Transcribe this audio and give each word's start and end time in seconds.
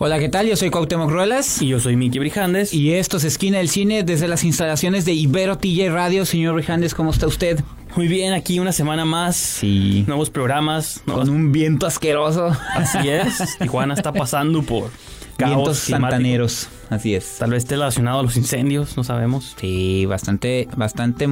Hola, 0.00 0.20
¿qué 0.20 0.28
tal? 0.28 0.46
Yo 0.46 0.54
soy 0.54 0.70
Cuauhtémoc 0.70 1.10
Ruelas. 1.10 1.60
Y 1.60 1.66
yo 1.66 1.80
soy 1.80 1.96
Miki 1.96 2.20
Brijandes. 2.20 2.72
Y 2.72 2.94
esto 2.94 3.16
es 3.16 3.24
Esquina 3.24 3.58
del 3.58 3.68
Cine 3.68 4.04
desde 4.04 4.28
las 4.28 4.44
instalaciones 4.44 5.04
de 5.04 5.12
Ibero 5.12 5.58
TJ 5.58 5.90
Radio. 5.90 6.24
Señor 6.24 6.54
Brijandes, 6.54 6.94
¿cómo 6.94 7.10
está 7.10 7.26
usted? 7.26 7.58
Muy 7.96 8.06
bien, 8.06 8.32
aquí 8.32 8.60
una 8.60 8.70
semana 8.70 9.04
más. 9.04 9.34
Sí. 9.34 10.04
Nuevos 10.06 10.30
programas. 10.30 11.02
Con 11.04 11.28
un 11.28 11.50
viento 11.50 11.84
asqueroso. 11.84 12.56
Así 12.74 13.08
es. 13.08 13.58
Tijuana 13.58 13.94
está 13.94 14.12
pasando 14.12 14.62
por 14.62 14.92
Vientos 15.38 15.78
santaneros, 15.78 16.68
así 16.90 17.14
es. 17.14 17.36
Tal 17.38 17.50
vez 17.50 17.64
esté 17.64 17.76
relacionado 17.76 18.20
a 18.20 18.22
los 18.22 18.36
incendios, 18.36 18.96
no 18.96 19.04
sabemos. 19.04 19.54
Sí, 19.58 20.06
bastante, 20.06 20.68
bastante 20.76 21.28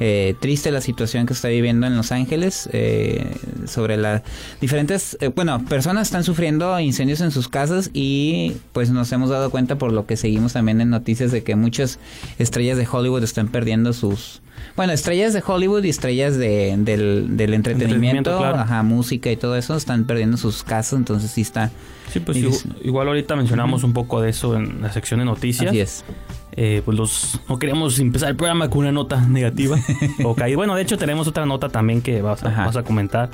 eh, 0.00 0.34
triste 0.40 0.70
la 0.70 0.80
situación 0.80 1.26
que 1.26 1.32
está 1.32 1.48
viviendo 1.48 1.86
en 1.86 1.96
Los 1.96 2.12
Ángeles 2.12 2.68
eh, 2.72 3.34
sobre 3.66 3.96
las 3.96 4.22
diferentes, 4.60 5.16
eh, 5.20 5.28
bueno, 5.28 5.64
personas 5.64 6.08
están 6.08 6.24
sufriendo 6.24 6.78
incendios 6.80 7.20
en 7.20 7.30
sus 7.30 7.48
casas 7.48 7.90
y 7.92 8.56
pues 8.72 8.90
nos 8.90 9.10
hemos 9.12 9.30
dado 9.30 9.50
cuenta 9.50 9.78
por 9.78 9.92
lo 9.92 10.06
que 10.06 10.16
seguimos 10.16 10.52
también 10.52 10.80
en 10.80 10.90
noticias 10.90 11.32
de 11.32 11.42
que 11.42 11.56
muchas 11.56 11.98
estrellas 12.38 12.76
de 12.76 12.86
Hollywood 12.90 13.22
están 13.24 13.48
perdiendo 13.48 13.92
sus, 13.92 14.41
bueno, 14.76 14.92
estrellas 14.92 15.32
de 15.32 15.42
Hollywood 15.46 15.84
y 15.84 15.90
estrellas 15.90 16.36
de, 16.36 16.74
del, 16.78 17.36
del 17.36 17.54
entretenimiento, 17.54 18.44
ajá, 18.44 18.82
música 18.82 19.30
y 19.30 19.36
todo 19.36 19.56
eso 19.56 19.76
están 19.76 20.04
perdiendo 20.04 20.36
sus 20.36 20.62
casas, 20.62 20.98
entonces 20.98 21.30
sí 21.30 21.42
está 21.42 21.70
Sí, 22.12 22.20
pues 22.20 22.66
igual, 22.82 23.08
ahorita 23.08 23.36
mencionamos 23.36 23.84
un 23.84 23.94
poco 23.94 24.20
de 24.20 24.28
eso 24.30 24.54
en 24.56 24.82
la 24.82 24.92
sección 24.92 25.20
de 25.20 25.24
noticias. 25.24 25.70
Así 25.70 25.80
es. 25.80 26.04
Eh, 26.54 26.82
pues 26.84 26.98
los, 26.98 27.40
no 27.48 27.58
queremos 27.58 27.98
empezar 27.98 28.28
el 28.28 28.36
programa 28.36 28.68
con 28.68 28.80
una 28.80 28.92
nota 28.92 29.20
negativa. 29.22 29.78
o 30.24 30.34
Bueno, 30.34 30.74
de 30.74 30.82
hecho 30.82 30.98
tenemos 30.98 31.26
otra 31.26 31.46
nota 31.46 31.70
también 31.70 32.02
que 32.02 32.20
vas 32.20 32.42
a, 32.44 32.68
a 32.68 32.82
comentar. 32.82 33.30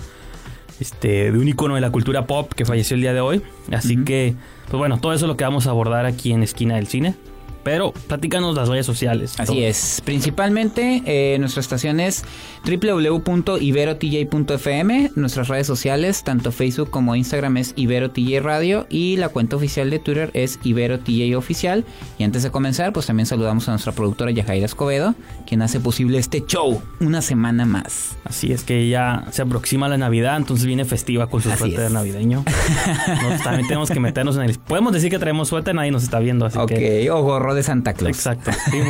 Este, 0.79 1.33
de 1.33 1.39
un 1.39 1.48
icono 1.48 1.75
de 1.75 1.81
la 1.81 1.91
cultura 1.91 2.27
pop 2.27 2.53
que 2.53 2.65
falleció 2.65 2.95
el 2.95 3.01
día 3.01 3.13
de 3.13 3.20
hoy. 3.20 3.42
Así 3.73 3.97
que, 4.05 4.37
pues 4.69 4.79
bueno, 4.79 4.98
todo 4.98 5.13
eso 5.13 5.25
es 5.25 5.29
lo 5.29 5.37
que 5.37 5.42
vamos 5.42 5.67
a 5.67 5.70
abordar 5.70 6.07
aquí 6.07 6.31
en 6.33 6.45
Esquina 6.45 6.77
del 6.77 6.87
Cine. 6.87 7.17
Pero 7.62 7.92
platícanos 8.06 8.55
las 8.55 8.69
redes 8.69 8.84
sociales. 8.87 9.39
Así 9.39 9.64
es. 9.64 10.01
Principalmente 10.05 11.03
eh, 11.06 11.39
nuestra 11.39 11.61
estación 11.61 12.01
es 12.01 12.25
www.iberotj.fm. 12.64 15.11
Nuestras 15.14 15.48
redes 15.48 15.67
sociales, 15.67 16.25
tanto 16.25 16.53
Facebook 16.53 16.91
como 16.91 17.17
Instagram 17.17 17.59
es 17.59 17.75
IberoTJ 17.77 18.41
Radio. 18.41 18.86
Y 18.89 19.17
la 19.17 19.29
cuenta 19.29 19.56
oficial 19.56 19.91
de 19.91 19.98
Twitter 19.98 20.31
es 20.34 20.59
IberoTJ 20.62 21.36
Oficial. 21.36 21.84
Y 22.19 22.25
antes 22.25 22.42
de 22.42 22.51
comenzar, 22.51 22.92
pues 22.92 23.06
también 23.06 23.27
saludamos 23.27 23.69
a 23.69 23.73
nuestra 23.73 23.92
productora 23.92 24.31
Yajaira 24.31 24.67
Escobedo, 24.67 25.14
quien 25.47 25.62
hace 25.62 25.81
posible 25.81 26.19
este 26.19 26.45
show 26.47 26.83
una 27.01 27.23
semana 27.23 27.67
más. 27.67 28.17
Así 28.25 28.53
es 28.53 28.64
que 28.64 28.89
ya 28.89 29.27
se 29.31 29.42
aproxima 29.42 29.89
la 29.89 29.98
Navidad, 29.98 30.36
entonces 30.36 30.67
viene 30.67 30.84
festiva 30.84 31.29
con 31.29 31.42
su 31.42 31.51
suéter 31.51 31.91
navideño. 31.91 32.45
también 33.45 33.67
tenemos 33.67 33.91
que 33.91 34.01
meternos 34.01 34.36
en 34.36 34.42
el... 34.42 34.59
Podemos 34.59 34.92
decir 34.92 35.11
que 35.11 35.19
traemos 35.19 35.48
suéter, 35.48 35.75
nadie 35.75 35.91
nos 35.91 36.03
está 36.03 36.19
viendo, 36.19 36.47
así 36.47 36.59
que... 36.67 37.11
o 37.11 37.23
gorro 37.23 37.55
de 37.59 37.64
Santa 37.64 37.92
Claus. 37.92 38.17
Exacto. 38.17 38.51
Sí. 38.70 38.81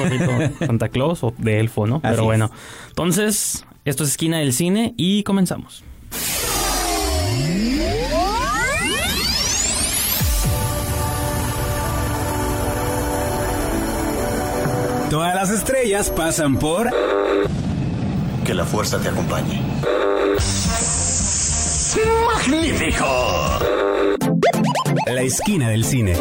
Santa 0.67 0.89
Claus 0.89 1.25
o 1.25 1.35
de 1.37 1.61
elfo, 1.61 1.87
¿no? 1.87 2.01
Pero 2.01 2.25
bueno. 2.25 2.51
Entonces, 2.89 3.65
esto 3.85 4.05
es 4.05 4.11
Esquina 4.11 4.39
del 4.39 4.53
Cine 4.53 4.95
y 4.97 5.23
comenzamos. 5.25 5.83
Todas 15.11 15.35
las 15.35 15.51
estrellas 15.51 16.11
pasan 16.11 16.59
por... 16.59 16.91
Que 18.45 18.53
la 18.53 18.65
fuerza 18.65 19.01
te 19.01 19.09
acompañe. 19.09 19.63
¡Magnífico! 22.27 23.07
La 25.07 25.23
esquina 25.23 25.71
del 25.71 25.85
cine. 25.85 26.15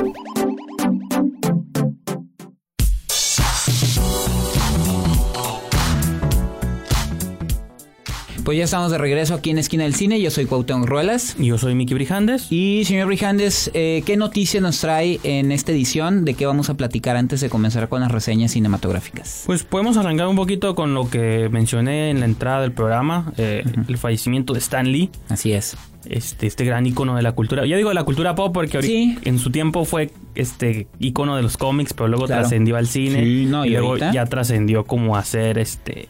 Pues 8.48 8.58
ya 8.58 8.64
estamos 8.64 8.92
de 8.92 8.98
regreso 8.98 9.34
aquí 9.34 9.50
en 9.50 9.58
Esquina 9.58 9.84
del 9.84 9.94
Cine. 9.94 10.22
Yo 10.22 10.32
soy 10.32 10.46
Cuauhtémoc 10.46 10.88
Ruelas. 10.88 11.36
Y 11.38 11.48
yo 11.48 11.58
soy 11.58 11.76
Miki 11.76 11.94
Brijandes. 11.94 12.50
Y 12.50 12.86
señor 12.86 13.08
Brijandes, 13.08 13.70
eh, 13.74 14.04
¿qué 14.06 14.16
noticia 14.16 14.62
nos 14.62 14.80
trae 14.80 15.20
en 15.24 15.52
esta 15.52 15.74
edición? 15.74 16.24
¿De 16.24 16.34
qué 16.34 16.46
vamos 16.46 16.70
a 16.70 16.76
platicar 16.76 17.18
antes 17.18 17.42
de 17.42 17.50
comenzar 17.50 17.90
con 17.90 18.00
las 18.00 18.10
reseñas 18.10 18.52
cinematográficas? 18.52 19.44
Pues 19.48 19.66
podemos 19.66 19.98
arrancar 19.98 20.28
un 20.28 20.38
poquito 20.38 20.76
con 20.76 20.94
lo 20.94 21.10
que 21.10 21.50
mencioné 21.52 22.10
en 22.10 22.22
la 22.22 22.26
entrada 22.26 22.62
del 22.62 22.72
programa, 22.72 23.34
eh, 23.36 23.66
el 23.86 23.98
fallecimiento 23.98 24.54
de 24.54 24.60
Stan 24.60 24.90
Lee. 24.90 25.10
Así 25.28 25.52
es. 25.52 25.76
Este, 26.06 26.48
este 26.48 26.64
gran 26.64 26.86
icono 26.86 27.18
de 27.18 27.24
la 27.24 27.34
cultura. 27.34 27.66
Ya 27.66 27.76
digo 27.76 27.90
de 27.90 27.96
la 27.96 28.06
cultura 28.06 28.34
pop 28.34 28.54
porque 28.54 28.78
ahorita, 28.78 29.20
en 29.26 29.40
su 29.40 29.52
tiempo 29.52 29.84
fue 29.84 30.10
este 30.36 30.88
icono 31.00 31.36
de 31.36 31.42
los 31.42 31.58
cómics, 31.58 31.94
pero 31.94 32.08
luego 32.08 32.28
trascendió 32.28 32.78
al 32.78 32.88
cine. 32.88 33.26
y, 33.26 33.46
luego 33.46 33.98
ya 33.98 34.26
trascendió 34.26 34.86
como 34.86 35.18
hacer 35.18 35.58
este 35.58 36.08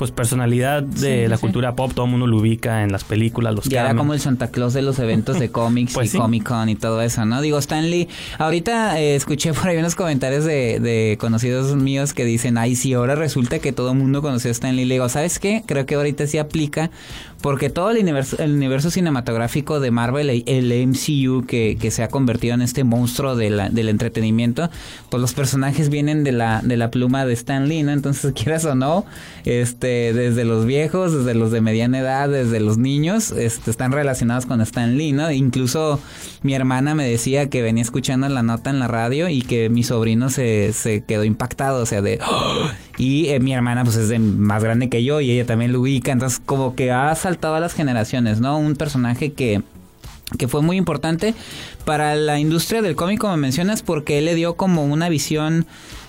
pues 0.00 0.12
personalidad 0.12 0.82
de 0.82 1.28
la 1.28 1.36
cultura 1.36 1.76
pop, 1.76 1.92
todo 1.94 2.06
el 2.06 2.10
mundo 2.10 2.26
lo 2.26 2.38
ubica 2.38 2.82
en 2.82 2.90
las 2.90 3.04
películas, 3.04 3.54
los 3.54 3.66
Ya 3.66 3.82
era 3.82 3.94
como 3.94 4.14
el 4.14 4.20
Santa 4.20 4.50
Claus 4.50 4.72
de 4.72 4.80
los 4.80 4.98
eventos 4.98 5.38
de 5.38 5.50
cómics 5.52 5.92
pues 5.92 6.14
y 6.14 6.16
Comic 6.16 6.42
Con 6.44 6.70
y 6.70 6.74
todo 6.74 7.02
eso, 7.02 7.26
¿no? 7.26 7.42
Digo, 7.42 7.58
Stanley, 7.58 8.08
ahorita 8.38 8.98
eh, 8.98 9.14
escuché 9.14 9.52
por 9.52 9.68
ahí 9.68 9.76
unos 9.76 9.96
comentarios 9.96 10.46
de, 10.46 10.80
de, 10.80 11.18
conocidos 11.20 11.76
míos 11.76 12.14
que 12.14 12.24
dicen, 12.24 12.56
ay, 12.56 12.76
si 12.76 12.94
ahora 12.94 13.14
resulta 13.14 13.58
que 13.58 13.72
todo 13.72 13.92
el 13.92 13.98
mundo 13.98 14.22
conoció 14.22 14.48
a 14.48 14.52
Stanley. 14.52 14.86
Le 14.86 14.94
digo, 14.94 15.10
¿sabes 15.10 15.38
qué? 15.38 15.64
Creo 15.66 15.84
que 15.84 15.96
ahorita 15.96 16.26
sí 16.26 16.38
aplica 16.38 16.90
porque 17.42 17.70
todo 17.70 17.90
el 17.90 17.98
universo, 17.98 18.36
el 18.38 18.52
universo 18.52 18.90
cinematográfico 18.90 19.80
de 19.80 19.90
Marvel, 19.90 20.44
el 20.46 20.86
MCU 20.86 21.44
que, 21.46 21.76
que 21.80 21.90
se 21.90 22.02
ha 22.02 22.08
convertido 22.08 22.54
en 22.54 22.62
este 22.62 22.84
monstruo 22.84 23.36
de 23.36 23.50
del 23.50 23.88
entretenimiento, 23.88 24.70
pues 25.08 25.20
los 25.20 25.34
personajes 25.34 25.88
vienen 25.88 26.24
de 26.24 26.32
la, 26.32 26.60
de 26.62 26.76
la 26.76 26.90
pluma 26.90 27.26
de 27.26 27.32
Stan 27.32 27.68
Lee, 27.68 27.82
¿no? 27.82 27.92
Entonces, 27.92 28.32
quieras 28.36 28.64
o 28.64 28.74
no, 28.74 29.04
este, 29.44 30.12
desde 30.12 30.44
los 30.44 30.66
viejos, 30.66 31.12
desde 31.12 31.34
los 31.34 31.50
de 31.50 31.60
mediana 31.60 31.98
edad, 31.98 32.28
desde 32.28 32.60
los 32.60 32.78
niños, 32.78 33.32
este, 33.32 33.70
están 33.70 33.92
relacionados 33.92 34.46
con 34.46 34.60
Stan 34.60 34.96
Lee, 34.96 35.12
¿no? 35.12 35.30
Incluso 35.30 36.00
mi 36.42 36.54
hermana 36.54 36.94
me 36.94 37.08
decía 37.08 37.48
que 37.48 37.62
venía 37.62 37.82
escuchando 37.82 38.28
la 38.28 38.42
nota 38.42 38.70
en 38.70 38.78
la 38.78 38.88
radio 38.88 39.28
y 39.28 39.42
que 39.42 39.68
mi 39.68 39.82
sobrino 39.82 40.30
se, 40.30 40.72
se 40.72 41.02
quedó 41.02 41.24
impactado, 41.24 41.82
o 41.82 41.86
sea, 41.86 42.02
de... 42.02 42.20
Y 43.00 43.30
eh, 43.30 43.40
mi 43.40 43.54
hermana 43.54 43.82
pues 43.82 43.96
es 43.96 44.20
más 44.20 44.62
grande 44.62 44.90
que 44.90 45.02
yo 45.02 45.22
y 45.22 45.30
ella 45.30 45.46
también 45.46 45.72
lo 45.72 45.80
ubica, 45.80 46.12
entonces 46.12 46.38
como 46.44 46.74
que 46.74 46.92
ha 46.92 47.14
saltado 47.14 47.54
a 47.54 47.60
las 47.60 47.72
generaciones, 47.72 48.40
¿no? 48.40 48.58
Un 48.58 48.76
personaje 48.76 49.32
que 49.32 49.62
que 50.36 50.46
fue 50.46 50.62
muy 50.62 50.76
importante 50.76 51.34
para 51.84 52.14
la 52.14 52.38
industria 52.38 52.82
del 52.82 52.94
cómic, 52.94 53.18
como 53.18 53.36
mencionas, 53.38 53.82
porque 53.82 54.18
él 54.18 54.26
le 54.26 54.34
dio 54.34 54.54
como 54.54 54.84
una 54.84 55.08
visión 55.08 55.66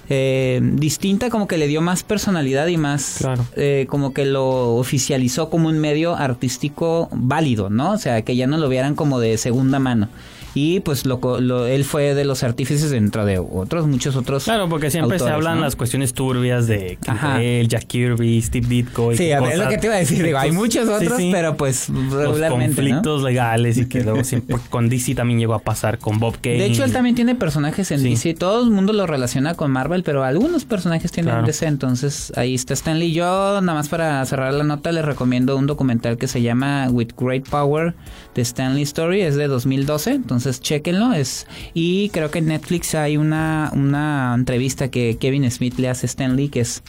eh, 0.10 0.60
distinta, 0.62 1.30
como 1.30 1.48
que 1.48 1.58
le 1.58 1.68
dio 1.68 1.82
más 1.82 2.04
personalidad 2.04 2.68
y 2.68 2.78
más, 2.78 3.26
eh, 3.56 3.88
como 3.90 4.14
que 4.14 4.26
lo 4.26 4.76
oficializó 4.76 5.50
como 5.50 5.70
un 5.70 5.80
medio 5.80 6.16
artístico 6.16 7.08
válido, 7.14 7.70
¿no? 7.70 7.94
O 7.94 7.98
sea, 7.98 8.22
que 8.22 8.36
ya 8.36 8.46
no 8.46 8.58
lo 8.58 8.68
vieran 8.70 8.96
como 8.96 9.20
de 9.20 9.38
segunda 9.38 9.80
mano 9.80 10.10
y 10.54 10.82
pues 10.82 11.06
lo, 11.06 11.66
él 11.66 11.86
fue 11.86 12.14
de 12.14 12.26
los 12.26 12.44
artífices 12.44 12.92
dentro 12.92 13.26
de 13.26 13.40
otros, 13.40 13.88
muchos 13.88 14.16
otros. 14.16 14.44
Claro, 14.44 14.68
porque 14.68 14.92
siempre 14.92 15.18
se 15.18 15.30
hablan 15.30 15.62
las 15.62 15.76
cuestiones 15.76 16.14
turbias 16.14 16.68
de 16.68 16.98
él, 17.40 17.68
Jack 17.70 17.86
Kirby, 17.86 18.42
Steve 18.42 18.68
Ditko. 18.68 19.14
Y 19.14 19.18
sí, 19.18 19.32
es 19.32 19.58
lo 19.58 19.70
que 19.70 19.78
te 19.78 19.88
iba 19.88 19.96
a 19.96 20.00
decir. 20.00 20.24
Digo, 20.24 20.38
hay 20.38 20.52
muchos 20.52 20.90
otros, 20.90 21.22
pero 21.32 21.56
pues 21.56 21.88
regularmente. 21.90 22.42
Los 22.42 22.52
conflictos 22.52 23.24
legales 23.24 23.78
y 23.78 23.86
que 23.86 24.04
luego 24.04 24.24
siempre 24.24 24.58
con 24.70 24.90
DC 24.90 25.16
también 25.16 25.40
llegó 25.40 25.54
a 25.54 25.60
pasar 25.60 26.00
con 26.00 26.20
Bob 26.20 26.36
Kane. 26.42 26.58
De 26.58 26.66
hecho, 26.66 26.84
él 26.84 26.92
también 26.92 27.16
tiene 27.16 27.36
personajes 27.36 27.92
en 27.92 28.04
DC. 28.04 28.34
Todo 28.34 28.64
el 28.64 28.72
mundo 28.72 28.92
lo 28.92 29.08
relaciona 29.08 29.56
con 29.56 29.72
Marvel, 29.72 30.04
pero 30.04 30.24
algunos 30.24 30.66
personajes 30.66 31.12
tienen 31.12 31.38
en 31.38 31.46
DC. 31.46 31.66
Entonces 31.66 32.34
ahí 32.36 32.56
está 32.56 32.74
Stanley. 32.74 33.14
Yo, 33.14 33.62
nada 33.62 33.74
más 33.74 33.88
para 33.88 34.26
cerrar 34.26 34.54
la 34.54 34.64
nota, 34.64 34.92
les 34.92 35.06
recomiendo 35.06 35.56
un 35.56 35.68
documental 35.68 36.18
que 36.18 36.28
se 36.28 36.42
llama 36.42 36.90
With 36.90 37.10
Great 37.18 37.48
Power 37.48 37.94
de 38.36 38.42
Stanley 38.42 38.84
Story. 38.84 39.22
Es 39.22 39.36
de 39.36 39.48
2012. 39.48 40.12
Entonces 40.12 40.41
entonces 40.42 40.62
chequenlo. 40.62 41.14
Es, 41.14 41.48
y 41.74 42.10
creo 42.10 42.32
que 42.32 42.40
en 42.40 42.48
Netflix 42.48 42.96
hay 42.96 43.18
una, 43.18 43.72
una 43.74 44.34
entrevista 44.36 44.90
que 44.90 45.18
Kevin 45.20 45.50
Smith 45.52 45.78
le 45.78 45.90
hace 45.90 46.06
a 46.06 46.08
Stan 46.08 46.36
Lee, 46.36 46.50
que 46.50 46.62
es 46.62 46.84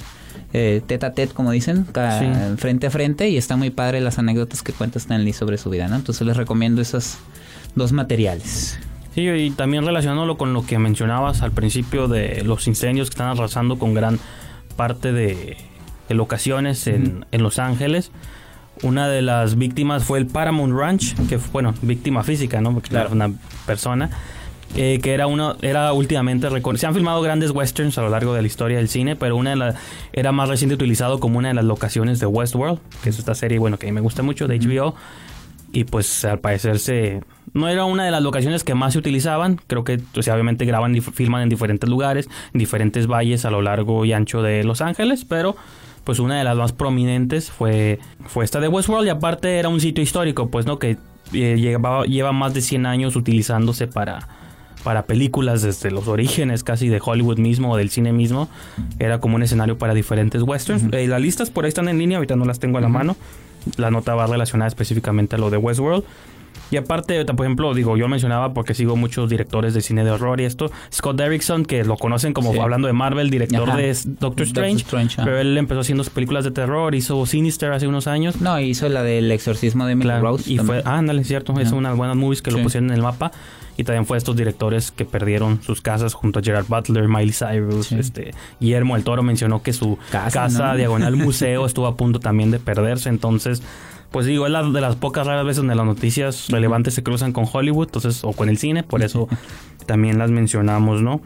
eh, 0.52 0.82
tete 0.86 1.06
a 1.06 1.12
tete, 1.12 1.34
como 1.34 1.50
dicen, 1.50 1.86
frente 2.56 2.86
a 2.86 2.90
frente, 2.90 3.28
y 3.28 3.36
está 3.36 3.56
muy 3.56 3.70
padre 3.70 4.00
las 4.00 4.18
anécdotas 4.18 4.62
que 4.62 4.72
cuenta 4.72 4.98
Stan 4.98 5.22
Lee 5.24 5.32
sobre 5.32 5.58
su 5.58 5.70
vida, 5.70 5.88
¿no? 5.88 5.96
Entonces 5.96 6.26
les 6.26 6.36
recomiendo 6.36 6.80
esos 6.80 7.18
dos 7.74 7.92
materiales. 7.92 8.78
Sí, 9.14 9.28
y 9.28 9.50
también 9.50 9.84
relacionándolo 9.84 10.38
con 10.38 10.54
lo 10.54 10.64
que 10.64 10.78
mencionabas 10.78 11.42
al 11.42 11.52
principio 11.52 12.08
de 12.08 12.42
los 12.44 12.66
incendios 12.66 13.10
que 13.10 13.14
están 13.14 13.28
arrasando 13.28 13.78
con 13.78 13.92
gran 13.92 14.18
parte 14.76 15.12
de, 15.12 15.56
locaciones 16.08 16.86
en, 16.88 17.24
en, 17.30 17.42
Los 17.42 17.58
Ángeles. 17.58 18.10
Una 18.82 19.08
de 19.08 19.22
las 19.22 19.56
víctimas 19.56 20.04
fue 20.04 20.18
el 20.18 20.26
Paramount 20.26 20.74
Ranch, 20.74 21.14
que 21.28 21.38
fue, 21.38 21.52
bueno, 21.52 21.74
víctima 21.82 22.22
física, 22.24 22.60
¿no? 22.60 22.72
Porque 22.72 22.90
claro. 22.90 23.06
era 23.06 23.14
una 23.14 23.34
persona. 23.66 24.10
Eh, 24.74 25.00
que 25.02 25.12
era 25.12 25.26
uno 25.26 25.56
era 25.60 25.92
últimamente 25.92 26.48
se 26.76 26.86
han 26.86 26.94
filmado 26.94 27.20
grandes 27.20 27.50
westerns 27.50 27.98
a 27.98 28.00
lo 28.00 28.08
largo 28.08 28.32
de 28.32 28.40
la 28.40 28.46
historia 28.46 28.78
del 28.78 28.88
cine 28.88 29.16
pero 29.16 29.36
una 29.36 29.50
de 29.50 29.56
las 29.56 29.74
era 30.14 30.32
más 30.32 30.48
reciente 30.48 30.74
utilizado 30.74 31.20
como 31.20 31.38
una 31.38 31.48
de 31.48 31.54
las 31.54 31.66
locaciones 31.66 32.20
de 32.20 32.24
Westworld 32.24 32.78
que 33.02 33.10
es 33.10 33.18
esta 33.18 33.34
serie 33.34 33.58
bueno 33.58 33.78
que 33.78 33.86
a 33.86 33.90
mí 33.90 33.92
me 33.92 34.00
gusta 34.00 34.22
mucho 34.22 34.48
de 34.48 34.58
HBO 34.58 34.94
y 35.72 35.84
pues 35.84 36.24
al 36.24 36.38
parecer 36.38 36.78
se 36.78 37.20
no 37.54 37.68
era 37.68 37.84
una 37.84 38.04
de 38.04 38.10
las 38.10 38.22
locaciones 38.22 38.64
que 38.64 38.74
más 38.74 38.92
se 38.94 38.98
utilizaban. 38.98 39.60
Creo 39.66 39.84
que 39.84 39.98
pues, 39.98 40.28
obviamente 40.28 40.64
graban 40.64 40.94
y 40.94 41.00
filman 41.00 41.42
en 41.42 41.48
diferentes 41.48 41.88
lugares, 41.88 42.28
en 42.52 42.58
diferentes 42.58 43.06
valles 43.06 43.44
a 43.44 43.50
lo 43.50 43.62
largo 43.62 44.04
y 44.04 44.12
ancho 44.12 44.42
de 44.42 44.64
Los 44.64 44.80
Ángeles, 44.80 45.24
pero 45.24 45.56
pues 46.04 46.18
una 46.18 46.38
de 46.38 46.44
las 46.44 46.56
más 46.56 46.72
prominentes 46.72 47.50
fue, 47.50 47.98
fue 48.26 48.44
esta 48.44 48.60
de 48.60 48.68
Westworld 48.68 49.06
y 49.06 49.10
aparte 49.10 49.58
era 49.58 49.68
un 49.68 49.80
sitio 49.80 50.02
histórico, 50.02 50.48
pues 50.48 50.66
no 50.66 50.78
que 50.78 50.96
eh, 51.32 51.56
lleva, 51.58 52.04
lleva 52.04 52.32
más 52.32 52.54
de 52.54 52.60
100 52.60 52.86
años 52.86 53.16
utilizándose 53.16 53.86
para 53.86 54.28
para 54.82 55.04
películas 55.06 55.62
desde 55.62 55.90
los 55.90 56.08
orígenes 56.08 56.64
casi 56.64 56.88
de 56.88 57.00
Hollywood 57.02 57.38
mismo 57.38 57.72
o 57.72 57.76
del 57.76 57.90
cine 57.90 58.12
mismo. 58.12 58.48
Era 58.98 59.20
como 59.20 59.36
un 59.36 59.42
escenario 59.42 59.78
para 59.78 59.94
diferentes 59.94 60.42
westerns. 60.42 60.92
Eh, 60.92 61.06
las 61.06 61.20
listas 61.20 61.50
por 61.50 61.64
ahí 61.64 61.68
están 61.68 61.88
en 61.88 61.98
línea, 61.98 62.18
ahorita 62.18 62.36
no 62.36 62.44
las 62.44 62.58
tengo 62.58 62.78
a 62.78 62.80
la 62.80 62.88
mano. 62.88 63.16
La 63.76 63.90
nota 63.90 64.14
va 64.14 64.26
relacionada 64.26 64.68
específicamente 64.68 65.36
a 65.36 65.38
lo 65.38 65.50
de 65.50 65.56
Westworld. 65.56 66.04
Y 66.72 66.78
aparte, 66.78 67.22
por 67.26 67.44
ejemplo, 67.44 67.74
digo, 67.74 67.98
yo 67.98 68.08
mencionaba 68.08 68.54
porque 68.54 68.72
sigo 68.72 68.96
muchos 68.96 69.28
directores 69.28 69.74
de 69.74 69.82
cine 69.82 70.04
de 70.04 70.10
horror 70.10 70.40
y 70.40 70.44
esto. 70.44 70.72
Scott 70.90 71.16
Derrickson, 71.18 71.66
que 71.66 71.84
lo 71.84 71.98
conocen 71.98 72.32
como 72.32 72.60
hablando 72.62 72.86
de 72.86 72.94
Marvel, 72.94 73.28
director 73.28 73.76
de 73.76 73.94
Doctor 74.18 74.46
Strange. 74.46 74.84
pero 75.16 75.38
él 75.38 75.58
empezó 75.58 75.80
haciendo 75.80 76.02
películas 76.04 76.44
de 76.44 76.50
terror, 76.50 76.94
hizo 76.94 77.26
Sinister 77.26 77.72
hace 77.72 77.86
unos 77.86 78.06
años. 78.06 78.40
No, 78.40 78.58
hizo 78.58 78.88
la 78.88 79.02
del 79.02 79.30
exorcismo 79.30 79.84
de 79.84 79.92
Emily 79.92 80.18
Rose. 80.18 80.50
Y 80.50 80.56
fue, 80.58 80.82
ah, 80.86 80.96
ándale, 80.96 81.24
cierto, 81.24 81.52
es 81.60 81.72
una 81.72 81.92
buenas 81.92 82.16
movies 82.16 82.40
que 82.40 82.50
lo 82.50 82.62
pusieron 82.62 82.88
en 82.88 82.96
el 82.96 83.02
mapa 83.02 83.32
y 83.76 83.84
también 83.84 84.06
fue 84.06 84.18
estos 84.18 84.36
directores 84.36 84.90
que 84.90 85.04
perdieron 85.04 85.62
sus 85.62 85.80
casas 85.80 86.14
junto 86.14 86.38
a 86.38 86.42
Gerard 86.42 86.66
Butler, 86.68 87.08
Miley 87.08 87.32
Cyrus, 87.32 87.92
este 87.92 88.34
Guillermo 88.60 88.96
el 88.96 89.04
Toro 89.04 89.22
mencionó 89.22 89.62
que 89.62 89.72
su 89.72 89.98
casa, 90.10 90.74
diagonal 90.74 91.16
museo 91.16 91.66
estuvo 91.66 91.86
a 91.86 91.96
punto 91.96 92.20
también 92.20 92.50
de 92.50 92.58
perderse, 92.58 93.08
entonces 93.08 93.62
pues 94.12 94.26
digo, 94.26 94.46
es 94.46 94.52
la 94.52 94.62
de 94.62 94.80
las 94.80 94.96
pocas 94.96 95.26
raras 95.26 95.44
veces 95.44 95.58
donde 95.58 95.74
las 95.74 95.86
noticias 95.86 96.48
relevantes 96.48 96.94
se 96.94 97.02
cruzan 97.02 97.32
con 97.32 97.46
Hollywood, 97.50 97.88
entonces, 97.88 98.22
o 98.24 98.32
con 98.32 98.48
el 98.48 98.58
cine, 98.58 98.82
por 98.82 99.02
eso 99.02 99.28
también 99.86 100.18
las 100.18 100.30
mencionamos, 100.30 101.02
¿no? 101.02 101.20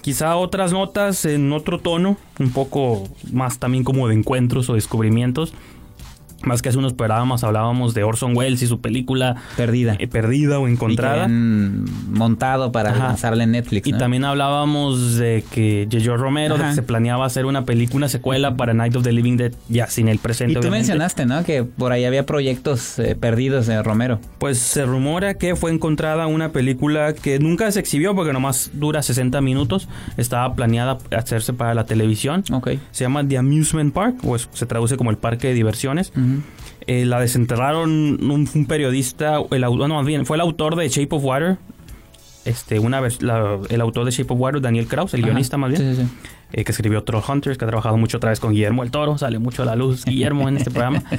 Quizá 0.00 0.36
otras 0.36 0.72
notas 0.72 1.24
en 1.24 1.52
otro 1.52 1.80
tono, 1.80 2.16
un 2.38 2.52
poco 2.52 3.08
más 3.32 3.58
también 3.58 3.84
como 3.84 4.08
de 4.08 4.14
encuentros 4.14 4.70
o 4.70 4.74
descubrimientos. 4.74 5.52
Más 6.42 6.62
que 6.62 6.68
hace 6.68 6.78
unos 6.78 6.92
programas 6.92 7.42
hablábamos 7.44 7.94
de 7.94 8.04
Orson 8.04 8.36
Welles 8.36 8.62
y 8.62 8.66
su 8.66 8.80
película 8.80 9.36
Perdida. 9.56 9.96
Eh, 9.98 10.06
perdida 10.06 10.58
o 10.58 10.68
encontrada. 10.68 11.26
montado 11.28 12.72
para 12.72 12.94
lanzarla 12.94 13.44
en 13.44 13.52
Netflix. 13.52 13.86
Y 13.86 13.92
también 13.92 14.24
hablábamos 14.24 15.16
de 15.16 15.44
que 15.50 15.88
J.J. 15.90 16.16
Romero 16.16 16.56
se 16.74 16.82
planeaba 16.82 17.26
hacer 17.26 17.46
una 17.46 17.64
película, 17.64 17.98
una 17.98 18.08
secuela 18.08 18.56
para 18.56 18.74
Night 18.74 18.94
of 18.96 19.02
the 19.02 19.12
Living 19.12 19.36
Dead 19.36 19.52
ya 19.68 19.88
sin 19.88 20.08
el 20.08 20.18
presente. 20.18 20.58
Y 20.58 20.62
tú 20.62 20.70
mencionaste, 20.70 21.26
¿no? 21.26 21.42
Que 21.44 21.64
por 21.64 21.92
ahí 21.92 22.04
había 22.04 22.24
proyectos 22.26 22.98
eh, 22.98 23.16
perdidos 23.16 23.66
de 23.66 23.82
Romero. 23.82 24.20
Pues 24.38 24.58
se 24.58 24.84
rumora 24.84 25.34
que 25.34 25.56
fue 25.56 25.72
encontrada 25.72 26.26
una 26.26 26.50
película 26.50 27.12
que 27.14 27.38
nunca 27.38 27.70
se 27.72 27.80
exhibió 27.80 28.14
porque 28.14 28.32
nomás 28.32 28.70
dura 28.74 29.02
60 29.02 29.40
minutos. 29.40 29.88
Estaba 30.16 30.54
planeada 30.54 30.98
hacerse 31.16 31.52
para 31.52 31.74
la 31.74 31.84
televisión. 31.84 32.44
Ok. 32.52 32.70
Se 32.90 33.04
llama 33.04 33.26
The 33.26 33.38
Amusement 33.38 33.92
Park, 33.92 34.16
o 34.24 34.38
se 34.38 34.66
traduce 34.66 34.96
como 34.96 35.10
el 35.10 35.18
parque 35.18 35.48
de 35.48 35.54
diversiones. 35.54 36.12
Eh, 36.86 37.04
la 37.04 37.20
desenterraron 37.20 37.90
un, 38.30 38.66
periodista, 38.66 39.40
el, 39.50 39.60
no, 39.60 40.04
bien, 40.04 40.24
fue 40.24 40.36
el 40.36 40.40
autor 40.40 40.76
de 40.76 40.88
Shape 40.88 41.14
of 41.14 41.24
Water. 41.24 41.58
Este, 42.44 42.78
una 42.78 43.00
vez, 43.00 43.18
el 43.20 43.80
autor 43.80 44.06
de 44.06 44.10
Shape 44.10 44.32
of 44.32 44.40
Water, 44.40 44.60
Daniel 44.60 44.86
Kraus, 44.86 45.12
el 45.12 45.22
guionista 45.22 45.58
más 45.58 45.70
bien, 45.70 46.10
eh, 46.52 46.64
que 46.64 46.72
escribió 46.72 47.04
Troll 47.04 47.22
Hunters, 47.28 47.58
que 47.58 47.64
ha 47.66 47.68
trabajado 47.68 47.98
mucho 47.98 48.16
otra 48.16 48.30
vez 48.30 48.40
con 48.40 48.52
Guillermo 48.52 48.82
el 48.84 48.90
Toro, 48.90 49.18
sale 49.18 49.38
mucho 49.38 49.64
a 49.64 49.66
la 49.66 49.76
luz 49.76 50.04
Guillermo 50.06 50.48
en 50.48 50.56
este 50.56 50.70
programa. 50.70 51.02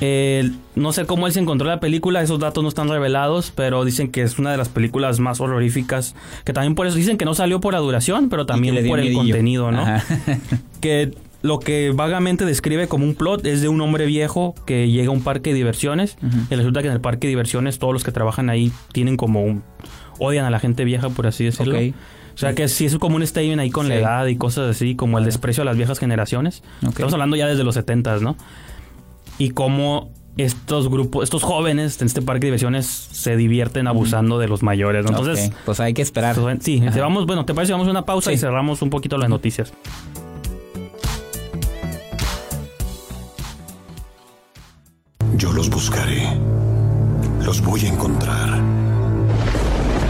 Eh, 0.00 0.50
no 0.74 0.92
sé 0.92 1.06
cómo 1.06 1.26
él 1.26 1.32
se 1.32 1.40
encontró 1.40 1.68
la 1.68 1.80
película, 1.80 2.22
esos 2.22 2.40
datos 2.40 2.62
no 2.62 2.68
están 2.68 2.88
revelados, 2.88 3.52
pero 3.54 3.84
dicen 3.84 4.10
que 4.10 4.22
es 4.22 4.38
una 4.38 4.50
de 4.50 4.56
las 4.56 4.68
películas 4.68 5.20
más 5.20 5.40
horroríficas, 5.40 6.16
que 6.44 6.52
también 6.52 6.74
por 6.74 6.86
eso 6.86 6.96
dicen 6.96 7.16
que 7.16 7.24
no 7.24 7.34
salió 7.34 7.60
por 7.60 7.72
la 7.72 7.78
duración, 7.78 8.28
pero 8.28 8.46
también 8.46 8.86
por 8.88 8.98
el 8.98 9.14
contenido, 9.14 9.70
¿no? 9.70 9.84
que 10.80 11.14
lo 11.42 11.60
que 11.60 11.92
vagamente 11.94 12.44
describe 12.44 12.88
como 12.88 13.04
un 13.04 13.14
plot 13.14 13.46
es 13.46 13.60
de 13.60 13.68
un 13.68 13.80
hombre 13.80 14.06
viejo 14.06 14.54
que 14.66 14.88
llega 14.88 15.08
a 15.08 15.12
un 15.12 15.22
parque 15.22 15.50
de 15.50 15.56
diversiones 15.56 16.16
y 16.50 16.54
resulta 16.54 16.82
que 16.82 16.88
en 16.88 16.94
el 16.94 17.00
parque 17.00 17.26
de 17.26 17.30
diversiones 17.30 17.78
todos 17.78 17.92
los 17.92 18.04
que 18.04 18.12
trabajan 18.12 18.50
ahí 18.50 18.72
tienen 18.92 19.16
como 19.16 19.42
un... 19.44 19.62
odian 20.18 20.44
a 20.44 20.50
la 20.50 20.58
gente 20.58 20.84
vieja, 20.84 21.10
por 21.10 21.26
así 21.26 21.44
decirlo. 21.44 21.78
O 21.78 22.38
sea 22.38 22.54
que 22.54 22.68
sí 22.68 22.84
es 22.84 22.98
como 22.98 23.16
un 23.16 23.26
statement 23.26 23.60
ahí 23.60 23.70
con 23.70 23.88
la 23.88 23.94
edad 23.94 24.26
y 24.26 24.36
cosas 24.36 24.70
así, 24.70 24.94
como 24.94 25.18
el 25.18 25.24
desprecio 25.24 25.62
a 25.62 25.64
las 25.64 25.76
viejas 25.76 25.98
generaciones. 25.98 26.62
Estamos 26.86 27.12
hablando 27.14 27.36
ya 27.36 27.46
desde 27.46 27.64
los 27.64 27.74
70 27.74 28.18
¿no? 28.18 28.36
Y 29.38 29.50
cómo 29.50 30.10
estos 30.36 30.90
grupos, 30.90 31.24
estos 31.24 31.42
jóvenes 31.42 32.00
en 32.00 32.08
este 32.08 32.20
parque 32.20 32.40
de 32.40 32.46
diversiones 32.48 32.86
se 32.86 33.36
divierten 33.36 33.86
abusando 33.86 34.38
de 34.38 34.48
los 34.48 34.62
mayores. 34.62 35.04
¿no? 35.04 35.10
Entonces, 35.10 35.50
pues 35.64 35.80
hay 35.80 35.94
que 35.94 36.02
esperar. 36.02 36.36
Pues, 36.36 36.58
sí, 36.60 36.82
vamos, 36.98 37.26
bueno, 37.26 37.46
¿te 37.46 37.54
parece? 37.54 37.72
Vamos 37.72 37.88
a 37.88 37.90
una 37.90 38.04
pausa 38.04 38.32
y 38.32 38.38
cerramos 38.38 38.82
un 38.82 38.90
poquito 38.90 39.16
las 39.16 39.30
noticias. 39.30 39.72
Yo 45.36 45.52
los 45.52 45.68
buscaré. 45.68 46.22
Los 47.44 47.60
voy 47.60 47.84
a 47.84 47.88
encontrar. 47.88 48.58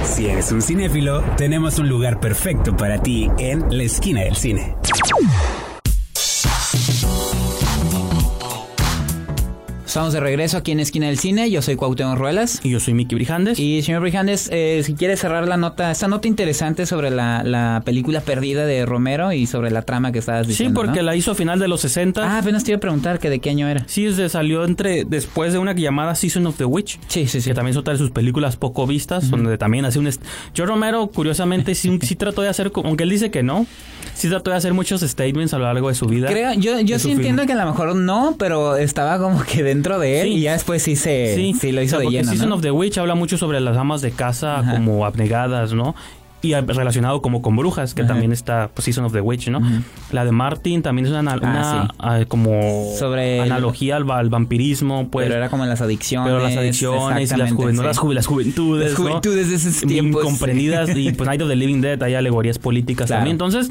Si 0.05 0.27
eres 0.27 0.53
un 0.53 0.63
cinéfilo, 0.63 1.21
tenemos 1.37 1.81
un 1.81 1.89
lugar 1.89 2.21
perfecto 2.21 2.77
para 2.77 3.03
ti 3.03 3.29
en 3.39 3.77
la 3.77 3.83
esquina 3.83 4.21
del 4.21 4.37
cine. 4.37 4.77
Estamos 9.97 10.13
de 10.13 10.21
regreso 10.21 10.59
aquí 10.59 10.73
en 10.73 10.81
Esquina 10.81 11.07
del 11.07 11.19
Cine. 11.19 11.51
Yo 11.51 11.63
soy 11.63 11.75
Cuauhtémoc 11.77 12.19
Ruelas. 12.19 12.61
Y 12.63 12.69
yo 12.69 12.81
soy 12.81 12.93
Miki 12.93 13.15
Brijandes. 13.15 13.59
Y 13.59 13.81
señor 13.81 14.03
Brijandes, 14.03 14.51
eh, 14.53 14.83
si 14.85 14.93
quiere 14.93 15.17
cerrar 15.17 15.49
la 15.49 15.57
nota, 15.57 15.91
esta 15.91 16.07
nota 16.07 16.29
interesante 16.29 16.85
sobre 16.85 17.09
la, 17.09 17.81
película 17.83 18.21
perdida 18.21 18.67
de 18.67 18.85
Romero 18.85 19.33
y 19.33 19.47
sobre 19.47 19.71
la 19.71 19.81
trama 19.81 20.13
que 20.13 20.19
estabas 20.19 20.47
diciendo. 20.47 20.79
Sí, 20.79 20.87
porque 20.87 21.03
la 21.03 21.17
hizo 21.17 21.31
a 21.31 21.35
final 21.35 21.59
de 21.59 21.69
los 21.69 21.81
60. 21.81 22.23
Ah, 22.23 22.41
apenas 22.41 22.63
te 22.63 22.73
iba 22.73 22.77
a 22.77 22.81
preguntar 22.81 23.19
que 23.19 23.31
de 23.31 23.39
qué 23.39 23.49
año 23.49 23.69
era. 23.69 23.85
Sí, 23.89 24.13
se 24.13 24.29
salió 24.29 24.67
entre 24.67 25.07
después 25.07 25.55
de 25.55 25.61
una 25.61 25.73
llamada 25.73 26.15
Season 26.15 26.47
of 26.47 26.59
the 26.59 26.67
Witch. 26.67 26.99
Sí, 27.09 27.27
sí, 27.27 27.41
sí. 27.41 27.49
Que 27.49 27.55
también 27.55 27.71
es 27.71 27.79
otra 27.79 27.95
de 27.95 27.99
sus 27.99 28.11
películas 28.11 28.57
poco 28.57 28.87
vistas, 28.87 29.31
donde 29.31 29.57
también 29.57 29.87
hace 29.87 29.99
un... 29.99 30.11
Yo 30.55 30.67
Romero, 30.67 31.07
curiosamente, 31.07 31.75
sí, 31.75 31.99
sí 32.03 32.17
trató 32.17 32.43
de 32.43 32.51
hacer, 32.51 32.71
aunque 32.85 33.05
él 33.05 33.09
dice 33.09 33.31
que 33.31 33.43
no, 33.43 33.65
sí 34.13 34.29
trató 34.29 34.51
de 34.51 34.57
hacer 34.57 34.75
muchos 34.75 35.01
statements 35.01 35.55
a 35.55 35.59
lo 35.59 35.65
largo 35.65 35.89
de 35.89 35.95
su 35.95 36.05
vida. 36.05 36.29
Creo, 36.29 36.53
yo, 36.53 36.81
yo 36.81 36.99
sí 36.99 37.13
entiendo 37.13 37.47
que 37.47 37.53
a 37.55 37.57
lo 37.57 37.65
mejor 37.65 37.97
no, 37.97 38.37
pero 38.39 38.77
estaba 38.77 39.19
como 39.19 39.43
que 39.43 39.63
dentro 39.63 39.86
de 39.95 40.21
él 40.23 40.29
y 40.29 40.41
ya 40.43 40.53
después 40.53 40.83
sí 40.83 40.97
se 40.97 41.35
sí, 41.59 41.73
lo 41.73 41.83
hizo 41.83 41.99
de 41.99 42.07
lleno. 42.07 42.31
Season 42.31 42.53
of 42.53 42.61
the 42.61 42.71
Witch 42.71 42.99
habla 42.99 43.15
mucho 43.15 43.39
sobre 43.39 43.61
las 43.61 43.77
amas 43.77 44.03
de 44.03 44.11
casa 44.11 44.65
como 44.71 45.07
abnegadas, 45.07 45.73
¿no? 45.73 45.95
y 46.43 46.55
relacionado 46.55 47.23
como 47.23 47.43
con 47.43 47.57
brujas, 47.57 47.95
que 47.95 48.05
también 48.05 48.33
está 48.33 48.71
pues, 48.73 48.85
Season 48.85 49.05
of 49.05 49.13
the 49.13 49.21
Witch, 49.21 49.49
¿no? 49.49 49.61
La 50.13 50.25
de 50.25 50.33
Martin 50.33 50.83
también 50.83 51.07
es 51.07 51.13
una, 51.13 51.39
ah, 51.43 51.89
ah, 51.99 52.21
como 52.29 52.95
Sobre 52.99 53.41
analogía 53.41 53.97
al, 53.97 54.05
vampirismo, 54.05 55.09
pues. 55.11 55.27
Pero 55.27 55.37
era 55.37 55.49
como 55.49 55.65
las 55.67 55.81
adicciones. 55.81 56.29
Pero 56.29 56.43
las 56.43 56.57
adicciones 56.57 57.33
y 57.33 57.37
las, 57.37 57.51
las, 57.51 57.53
juventudes. 57.53 57.85
Las 57.85 58.95
juventudes 58.95 59.49
de 59.49 59.55
esos 59.55 59.81
tiempos. 59.83 60.23
Incomprendidas. 60.23 60.91
y 60.95 61.13
pues 61.13 61.27
Night 61.29 61.43
of 61.43 61.49
the 61.49 61.57
Living 61.57 61.81
Dead 61.81 62.01
hay 62.03 62.15
alegorías 62.15 62.59
políticas 62.59 63.09
también. 63.09 63.35
Entonces 63.35 63.71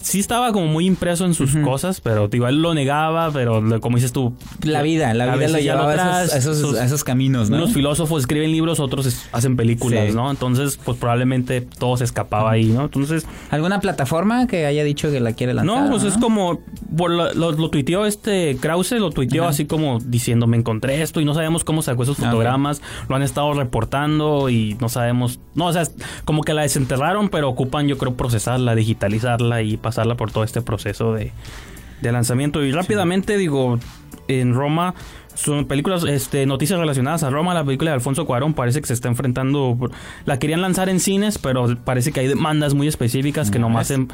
sí 0.00 0.20
estaba 0.20 0.52
como 0.52 0.66
muy 0.66 0.86
impreso 0.86 1.24
en 1.24 1.34
sus 1.34 1.56
cosas, 1.56 2.00
pero 2.00 2.28
igual 2.32 2.62
lo 2.62 2.74
negaba, 2.74 3.30
pero 3.32 3.62
como 3.80 3.96
dices 3.96 4.12
tú... 4.12 4.34
La 4.62 4.82
vida, 4.82 5.12
la 5.14 5.36
vida 5.36 5.48
lo 5.48 5.58
llevaba 5.58 5.92
a 5.92 6.24
esos, 6.24 6.74
a 6.74 6.84
esos, 6.84 7.04
caminos, 7.04 7.50
¿no? 7.50 7.56
Unos 7.56 7.72
filósofos 7.72 8.22
escriben 8.22 8.52
libros, 8.52 8.80
otros 8.80 9.26
hacen 9.32 9.56
películas, 9.56 10.14
¿no? 10.14 10.30
Entonces, 10.30 10.78
pues 10.82 10.98
probablemente 10.98 11.60
todo 11.60 11.96
se 11.96 12.04
escapaba 12.04 12.50
ahí, 12.50 12.66
¿no? 12.66 12.84
Entonces... 12.84 13.26
¿Alguna 13.50 13.80
plataforma 13.80 14.46
que 14.46 14.66
haya 14.66 14.84
dicho 14.84 15.10
que 15.10 15.20
la 15.20 15.32
quiere 15.32 15.54
lanzar? 15.54 15.84
No, 15.84 15.90
pues 15.90 16.02
es 16.04 16.18
como... 16.18 16.60
Lo, 16.96 17.32
lo, 17.32 17.70
tuiteó 17.70 18.06
este 18.06 18.56
Krause, 18.60 18.92
lo 18.92 19.10
tuiteó 19.10 19.46
así 19.46 19.66
como 19.66 19.98
diciendo, 20.00 20.46
me 20.46 20.56
encontré 20.56 21.02
esto 21.02 21.20
y 21.20 21.24
no 21.24 21.34
sabemos 21.34 21.64
cómo 21.64 21.82
sacó 21.82 22.02
esos 22.02 22.16
fotogramas, 22.16 22.82
lo 23.08 23.16
han 23.16 23.22
estado 23.22 23.52
reportando 23.54 24.48
y 24.48 24.76
no 24.80 24.88
sabemos... 24.88 25.40
No, 25.54 25.66
o 25.66 25.72
sea, 25.72 25.84
como 26.24 26.42
que 26.42 26.54
la 26.54 26.62
desenterraron, 26.62 27.28
pero 27.28 27.48
ocupan 27.48 27.88
yo 27.88 27.98
creo 27.98 28.14
procesarla, 28.14 28.74
digitalizarla 28.74 29.62
y 29.62 29.76
pasarla 29.88 30.16
por 30.16 30.30
todo 30.30 30.44
este 30.44 30.60
proceso 30.60 31.14
de, 31.14 31.32
lanzamiento. 32.02 32.62
Y 32.62 32.72
rápidamente 32.72 33.38
digo, 33.38 33.78
en 34.28 34.52
Roma 34.52 34.94
son 35.34 35.64
películas, 35.64 36.04
este, 36.04 36.44
noticias 36.44 36.78
relacionadas 36.78 37.22
a 37.22 37.30
Roma, 37.30 37.54
la 37.54 37.64
película 37.64 37.92
de 37.92 37.94
Alfonso 37.94 38.26
Cuarón 38.26 38.52
parece 38.52 38.82
que 38.82 38.86
se 38.88 38.92
está 38.92 39.08
enfrentando, 39.08 39.78
la 40.26 40.38
querían 40.38 40.60
lanzar 40.60 40.90
en 40.90 41.00
cines, 41.00 41.38
pero 41.38 41.74
parece 41.84 42.12
que 42.12 42.20
hay 42.20 42.26
demandas 42.26 42.74
muy 42.74 42.86
específicas 42.86 43.50
que 43.50 43.58
nomás 43.58 43.90
en, 43.90 44.08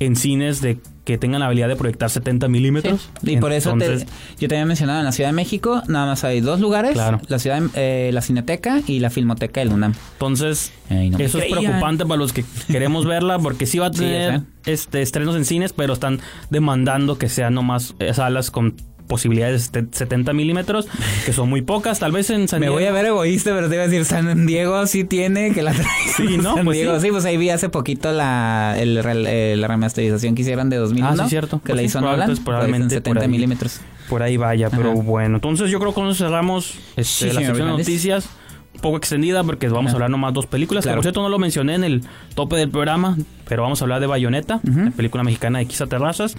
en 0.00 0.16
cines 0.16 0.60
de 0.60 0.78
que 1.04 1.18
tengan 1.18 1.40
la 1.40 1.46
habilidad 1.46 1.68
de 1.68 1.76
proyectar 1.76 2.08
70 2.08 2.48
milímetros. 2.48 3.10
Y 3.22 3.36
por 3.36 3.52
eso 3.52 3.76
yo 3.76 4.48
te 4.48 4.54
había 4.54 4.64
mencionado 4.66 5.00
en 5.00 5.04
la 5.04 5.12
Ciudad 5.12 5.28
de 5.28 5.34
México, 5.34 5.82
nada 5.86 6.06
más 6.06 6.24
hay 6.24 6.40
dos 6.40 6.60
lugares, 6.60 6.96
la 6.96 7.38
ciudad, 7.38 7.62
eh, 7.74 8.10
la 8.12 8.22
Cineteca 8.22 8.80
y 8.86 9.00
la 9.00 9.10
Filmoteca 9.10 9.60
del 9.60 9.72
UNAM. 9.72 9.94
Entonces, 10.14 10.72
eso 11.18 11.38
es 11.38 11.52
preocupante 11.52 12.06
para 12.06 12.16
los 12.16 12.32
que 12.32 12.44
queremos 12.68 13.06
verla, 13.06 13.38
porque 13.38 13.66
sí 13.66 13.78
va 13.78 13.86
a 13.86 13.90
tener 13.90 14.42
este 14.64 15.02
estrenos 15.02 15.36
en 15.36 15.44
cines, 15.44 15.72
pero 15.72 15.92
están 15.92 16.20
demandando 16.50 17.18
que 17.18 17.28
sean 17.28 17.54
nomás 17.54 17.94
eh, 17.98 18.14
salas 18.14 18.50
con 18.50 18.74
posibilidades 19.06 19.70
de 19.72 19.86
70 19.90 20.32
milímetros, 20.32 20.88
que 21.26 21.32
son 21.32 21.48
muy 21.48 21.62
pocas. 21.62 21.98
Tal 21.98 22.12
vez 22.12 22.30
en 22.30 22.48
San 22.48 22.60
Diego. 22.60 22.74
Me 22.76 22.80
voy 22.82 22.88
a 22.88 22.92
ver 22.92 23.06
egoísta, 23.06 23.54
pero 23.54 23.68
te 23.68 23.74
iba 23.74 23.84
a 23.84 23.88
decir, 23.88 24.04
San 24.04 24.46
Diego 24.46 24.86
sí 24.86 25.04
tiene 25.04 25.52
que 25.52 25.62
la 25.62 25.74
Sí, 26.16 26.38
¿no? 26.38 26.54
San 26.56 26.64
pues 26.64 26.78
Diego, 26.78 26.98
sí. 27.00 27.08
pues 27.10 27.24
ahí 27.24 27.36
vi 27.36 27.50
hace 27.50 27.68
poquito 27.68 28.12
la, 28.12 28.74
el, 28.78 29.00
eh, 29.04 29.56
la 29.56 29.68
remasterización 29.68 30.34
que 30.34 30.42
hicieron 30.42 30.70
de 30.70 30.76
2001. 30.76 31.08
Ah, 31.10 31.24
sí, 31.24 31.30
cierto. 31.30 31.60
Que 31.62 31.72
la 31.72 31.76
pues 31.76 31.86
hizo 31.86 32.00
Nolan. 32.00 32.36
probablemente 32.44 32.96
70 32.96 33.28
milímetros. 33.28 33.80
Por 34.08 34.22
ahí 34.22 34.36
vaya, 34.36 34.70
pero 34.70 34.92
bueno. 34.94 35.36
Entonces 35.36 35.70
yo 35.70 35.78
creo 35.78 35.92
que 35.92 36.00
con 36.00 36.14
cerramos 36.14 36.74
este, 36.96 37.26
la 37.28 37.34
sección 37.34 37.56
de 37.56 37.64
noticias. 37.64 38.28
Un 38.74 38.80
poco 38.80 38.96
extendida 38.96 39.44
porque 39.44 39.68
vamos 39.68 39.92
a 39.92 39.94
hablar 39.94 40.10
nomás 40.10 40.34
dos 40.34 40.46
películas. 40.46 40.84
Que 40.84 40.92
por 40.92 41.02
cierto 41.02 41.22
no 41.22 41.28
lo 41.28 41.38
mencioné 41.38 41.74
en 41.76 41.84
el 41.84 42.02
tope 42.34 42.56
del 42.56 42.70
programa, 42.70 43.16
pero 43.48 43.62
vamos 43.62 43.80
a 43.80 43.84
hablar 43.84 44.00
de 44.00 44.06
Bayonetta, 44.06 44.60
la 44.64 44.90
película 44.90 45.22
mexicana 45.22 45.60
de 45.60 45.66
Quizá 45.66 45.86
Terrazas. 45.86 46.36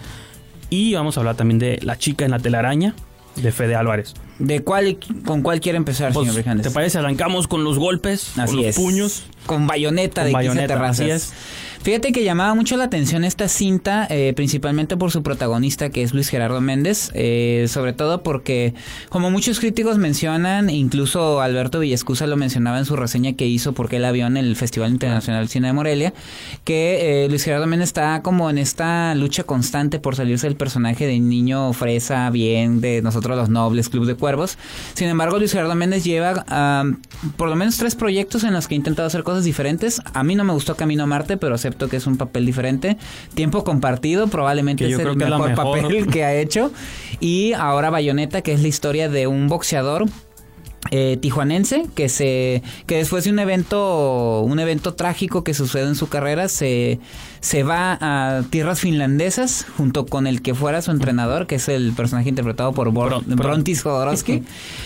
Y 0.70 0.94
vamos 0.94 1.18
a 1.18 1.22
hablar 1.22 1.36
también 1.36 1.60
de 1.60 1.80
La 1.82 1.98
chica 1.98 2.26
en 2.26 2.32
la 2.32 2.40
telaraña 2.40 2.96
de 3.36 3.52
Fede 3.52 3.76
Álvarez. 3.76 4.14
¿De 4.40 4.62
cuál, 4.62 4.98
con 5.26 5.42
cuál 5.42 5.62
quiere 5.62 5.78
empezar, 5.78 6.12
pues, 6.12 6.26
señor 6.26 6.36
Brijandes? 6.36 6.68
¿Te 6.68 6.74
parece? 6.74 6.98
Arrancamos 6.98 7.48
con 7.48 7.64
los 7.64 7.80
golpes, 7.80 8.38
Así 8.38 8.56
con 8.56 8.66
los 8.66 8.76
puños. 8.76 9.24
Con 9.46 9.68
bayoneta 9.68 10.24
de 10.26 10.32
bayoneta, 10.32 10.74
Terrazas. 10.74 11.34
Fíjate 11.86 12.12
que 12.12 12.24
llamaba 12.24 12.56
mucho 12.56 12.78
la 12.78 12.86
atención 12.86 13.24
esta 13.24 13.48
cinta, 13.48 14.08
eh, 14.10 14.34
principalmente 14.36 14.98
por 14.98 15.12
su 15.12 15.22
protagonista, 15.22 15.92
que 15.92 16.02
es 16.02 16.16
Luis 16.16 16.30
Gerardo 16.30 16.60
Méndez, 16.60 17.12
eh, 17.14 17.68
sobre 17.70 17.94
todo 17.94 18.24
porque, 18.24 18.74
como 19.10 19.30
muchos 19.30 19.60
críticos 19.60 20.00
mencionan, 20.00 20.72
incluso 20.72 21.42
Alberto 21.42 21.80
Villescusa 21.82 22.26
lo 22.26 22.38
mencionaba 22.38 22.80
en 22.80 22.86
su 22.86 22.96
reseña 22.96 23.34
que 23.34 23.46
hizo 23.46 23.74
porque 23.74 23.98
él 23.98 24.12
vio 24.14 24.26
en 24.26 24.36
el 24.36 24.56
Festival 24.56 24.90
Internacional 24.94 25.46
de 25.46 25.52
Cine 25.52 25.68
de 25.68 25.74
Morelia, 25.74 26.14
que 26.64 27.26
eh, 27.26 27.30
Luis 27.30 27.44
Gerardo 27.44 27.68
Méndez 27.68 27.90
está 27.90 28.24
como 28.24 28.50
en 28.50 28.58
esta 28.58 29.14
lucha 29.14 29.44
constante 29.44 30.00
por 30.00 30.16
salirse 30.16 30.48
del 30.48 30.56
personaje 30.56 31.06
de 31.06 31.20
niño 31.20 31.72
fresa, 31.74 32.32
bien, 32.32 32.82
de 32.82 33.04
nosotros 33.04 33.38
los 33.38 33.50
nobles, 33.50 33.90
Club 33.90 34.08
de 34.08 34.16
Cuervos. 34.16 34.58
Sin 34.96 35.08
embargo, 35.08 35.38
Luis 35.38 35.52
Gerardo 35.52 35.76
Méndez 35.76 36.04
lleva 36.04 36.34
por 37.38 37.48
lo 37.48 37.56
menos 37.56 37.78
tres 37.78 37.94
proyectos 37.94 38.44
en 38.44 38.54
los 38.54 38.68
que 38.68 38.74
ha 38.74 38.78
intentado 38.78 39.06
hacer 39.06 39.22
cosas 39.22 39.44
diferentes. 39.44 40.02
A 40.16 40.24
mí 40.24 40.34
no 40.34 40.44
me 40.44 40.54
gustó 40.54 40.76
Camino 40.76 41.04
a 41.04 41.06
Marte, 41.06 41.38
pero 41.38 41.60
que 41.78 41.98
es 41.98 42.08
un 42.08 42.18
papel 42.18 42.46
diferente. 42.46 42.98
Tiempo 43.34 43.64
compartido, 43.64 44.28
probablemente 44.28 44.86
es 44.86 44.98
el 44.98 45.16
mejor, 45.16 45.56
papel 45.56 46.08
que 46.08 46.24
ha 46.24 46.34
hecho. 46.34 46.72
Y 47.20 47.54
ahora 47.54 47.90
Bayonetta, 47.90 48.42
que 48.42 48.54
es 48.54 48.62
la 48.62 48.68
historia 48.68 49.10
de 49.10 49.28
un 49.28 49.48
boxeador 49.48 50.06
eh, 50.92 51.18
tijuanense 51.20 51.88
que 51.96 52.10
se 52.10 52.62
que 52.86 52.98
después 52.98 53.24
de 53.24 53.32
un 53.32 53.40
evento 53.40 54.42
un 54.42 54.60
evento 54.60 54.94
trágico 54.94 55.44
que 55.44 55.56
sucede 55.56 55.88
en 55.88 55.96
su 55.96 56.10
carrera 56.10 56.48
se 56.48 57.00
se 57.40 57.64
va 57.64 57.98
a 58.00 58.44
tierras 58.52 58.82
finlandesas 58.82 59.66
junto 59.78 60.06
con 60.06 60.28
el 60.28 60.44
que 60.44 60.54
fuera 60.54 60.84
su 60.84 60.92
entrenador 60.92 61.48
que 61.48 61.56
es 61.56 61.70
el 61.70 61.94
personaje 61.94 62.30
interpretado 62.30 62.72
por 62.74 62.92
Brontis 62.92 63.82
Jodorowsky 63.82 64.44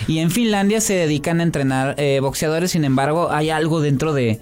y 0.07 0.19
en 0.19 0.31
Finlandia 0.31 0.79
se 0.79 0.93
dedican 0.93 1.41
a 1.41 1.43
entrenar 1.43 1.95
eh, 1.97 2.19
boxeadores 2.21 2.71
sin 2.71 2.85
embargo 2.85 3.29
hay 3.29 3.49
algo 3.49 3.81
dentro 3.81 4.13
de 4.13 4.39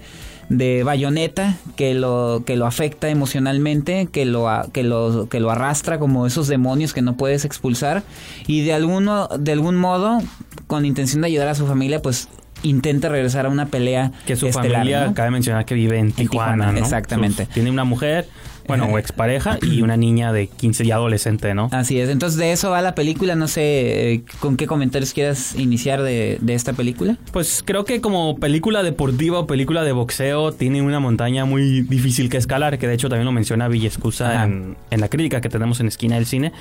de 0.48 0.82
bayoneta 0.82 1.56
que 1.76 1.94
lo 1.94 2.42
que 2.46 2.56
lo 2.56 2.66
afecta 2.66 3.08
emocionalmente, 3.08 4.08
que 4.10 4.24
lo 4.24 4.48
que 4.72 4.82
lo 4.82 5.28
que 5.28 5.40
lo 5.40 5.50
arrastra 5.50 5.98
como 5.98 6.26
esos 6.26 6.48
demonios 6.48 6.94
que 6.94 7.02
no 7.02 7.16
puedes 7.16 7.44
expulsar. 7.44 8.02
Y 8.46 8.62
de 8.62 8.72
alguno 8.72 9.28
de 9.28 9.52
algún 9.52 9.76
modo 9.76 10.20
con 10.66 10.84
intención 10.84 11.22
de 11.22 11.28
ayudar 11.28 11.48
a 11.48 11.54
su 11.54 11.66
familia, 11.66 12.00
pues 12.02 12.28
intenta 12.62 13.08
regresar 13.08 13.46
a 13.46 13.48
una 13.48 13.66
pelea 13.66 14.12
que 14.26 14.36
su 14.36 14.50
familia 14.50 15.12
cabe 15.14 15.30
mencionar 15.30 15.64
que 15.64 15.74
vive 15.74 15.98
en 15.98 16.12
Tijuana, 16.12 16.76
exactamente. 16.78 17.46
tiene 17.46 17.70
una 17.70 17.84
mujer 17.84 18.26
bueno, 18.68 18.84
o 18.92 18.98
expareja 18.98 19.58
y 19.62 19.82
una 19.82 19.96
niña 19.96 20.32
de 20.32 20.46
15 20.46 20.84
y 20.84 20.90
adolescente, 20.92 21.54
¿no? 21.54 21.68
Así 21.72 21.98
es. 21.98 22.08
Entonces, 22.08 22.38
de 22.38 22.52
eso 22.52 22.70
va 22.70 22.80
la 22.82 22.94
película. 22.94 23.34
No 23.34 23.48
sé 23.48 24.12
eh, 24.12 24.22
con 24.38 24.56
qué 24.56 24.66
comentarios 24.66 25.12
quieras 25.12 25.54
iniciar 25.56 26.02
de, 26.02 26.38
esta 26.48 26.72
película. 26.72 27.16
Pues 27.32 27.62
creo 27.64 27.84
que 27.84 28.00
como 28.00 28.36
película 28.36 28.82
deportiva 28.82 29.40
o 29.40 29.46
película 29.46 29.82
de 29.82 29.92
boxeo 29.92 30.52
tiene 30.52 30.82
una 30.82 31.00
montaña 31.00 31.44
muy 31.44 31.82
difícil 31.82 32.28
que 32.28 32.36
escalar, 32.36 32.78
que 32.78 32.86
de 32.86 32.94
hecho 32.94 33.08
también 33.08 33.26
lo 33.26 33.32
menciona 33.32 33.68
Villescusa 33.68 34.44
en, 34.44 34.76
en, 34.90 35.00
la 35.00 35.08
crítica 35.08 35.40
que 35.40 35.48
tenemos 35.48 35.80
en 35.80 35.88
Esquina 35.88 36.16
del 36.16 36.26
Cine, 36.26 36.52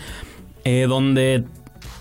eh, 0.64 0.86
donde 0.88 1.44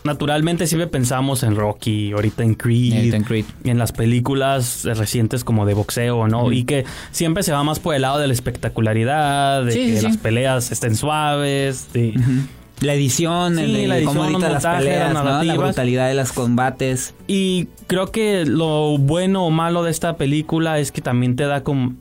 naturalmente 0.07 0.67
siempre 0.67 0.87
pensamos 0.87 1.43
en 1.43 1.57
Rocky, 1.57 2.13
ahorita 2.13 2.43
en 2.43 2.55
Creed, 2.55 3.13
en, 3.13 3.25
Creed. 3.25 3.45
en 3.65 3.79
las 3.79 3.93
películas 3.93 4.85
recientes 4.85 5.45
como 5.45 5.67
de 5.67 5.75
boxeo, 5.75 6.29
¿no? 6.29 6.53
Y 6.53 6.65
que 6.65 6.85
siempre 7.11 7.43
se 7.43 7.53
va 7.53 7.63
más 7.63 7.79
por 7.79 7.95
el 7.95 8.03
lado 8.03 8.19
de 8.19 8.27
la 8.27 8.33
espectacularidad, 8.33 9.65
de 9.65 9.75
que 9.75 10.03
las 10.03 10.17
peleas 10.17 10.73
estén 10.73 10.97
suaves, 10.97 11.93
de... 11.93 12.15
La 12.81 12.93
edición, 12.93 13.59
el, 13.59 13.89
la 13.89 13.97
edición, 13.97 14.33
cómo 14.35 14.39
las 14.39 14.67
peleas, 14.67 15.15
la 15.15 15.55
brutalidad 15.55 16.09
de 16.09 16.15
los 16.15 16.33
combates. 16.33 17.15
Y 17.27 17.69
creo 17.87 18.13
que 18.13 18.45
lo 18.45 18.99
bueno 18.99 19.47
o 19.47 19.51
malo 19.51 19.83
de 19.83 19.91
esta 19.91 20.19
película 20.19 20.79
es 20.79 20.93
que 20.93 21.01
también 21.01 21.37
te 21.37 21.45
da 21.45 21.63
como 21.63 21.95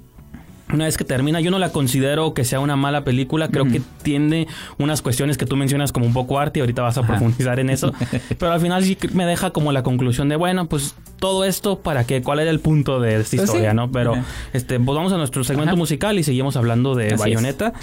una 0.74 0.86
vez 0.86 0.98
que 0.98 1.04
termina, 1.04 1.40
yo 1.42 1.52
no 1.52 1.60
la 1.60 1.72
considero 1.72 2.34
que 2.34 2.44
sea 2.44 2.60
una 2.60 2.76
mala 2.76 3.04
película, 3.04 3.50
creo 3.50 3.66
que 3.66 3.82
tiene 4.02 4.48
unas 4.78 5.02
cuestiones 5.02 5.38
que 5.38 5.46
tú 5.46 5.56
mencionas 5.56 5.92
como 5.92 6.06
un 6.06 6.14
poco 6.14 6.40
arte 6.40 6.60
y 6.60 6.62
ahorita 6.62 6.82
vas 6.82 6.98
a 6.98 7.04
profundizar 7.04 7.60
en 7.60 7.70
eso, 7.70 7.94
pero 8.40 8.52
al 8.52 8.60
final 8.60 8.84
sí 8.84 8.98
me 9.14 9.26
deja 9.26 9.52
como 9.52 9.72
la 9.72 9.84
conclusión 9.84 10.28
de, 10.28 10.36
bueno, 10.36 10.66
pues 10.68 10.96
todo 11.20 11.46
esto 11.46 11.80
para 11.80 12.06
qué, 12.06 12.22
cuál 12.22 12.40
era 12.40 12.52
el 12.52 12.60
punto 12.60 13.00
de 13.00 13.16
esta 13.18 13.38
pues 13.38 13.48
historia, 13.48 13.74
¿no? 13.74 13.92
Pero 13.92 14.16
este, 14.54 14.80
pues 14.80 14.96
vamos 14.96 15.14
a 15.14 15.18
nuestro 15.18 15.44
segmento 15.44 15.76
musical 15.76 16.18
y 16.18 16.24
seguimos 16.24 16.56
hablando 16.58 16.96
de 16.96 17.16
Bayonetta. 17.16 17.74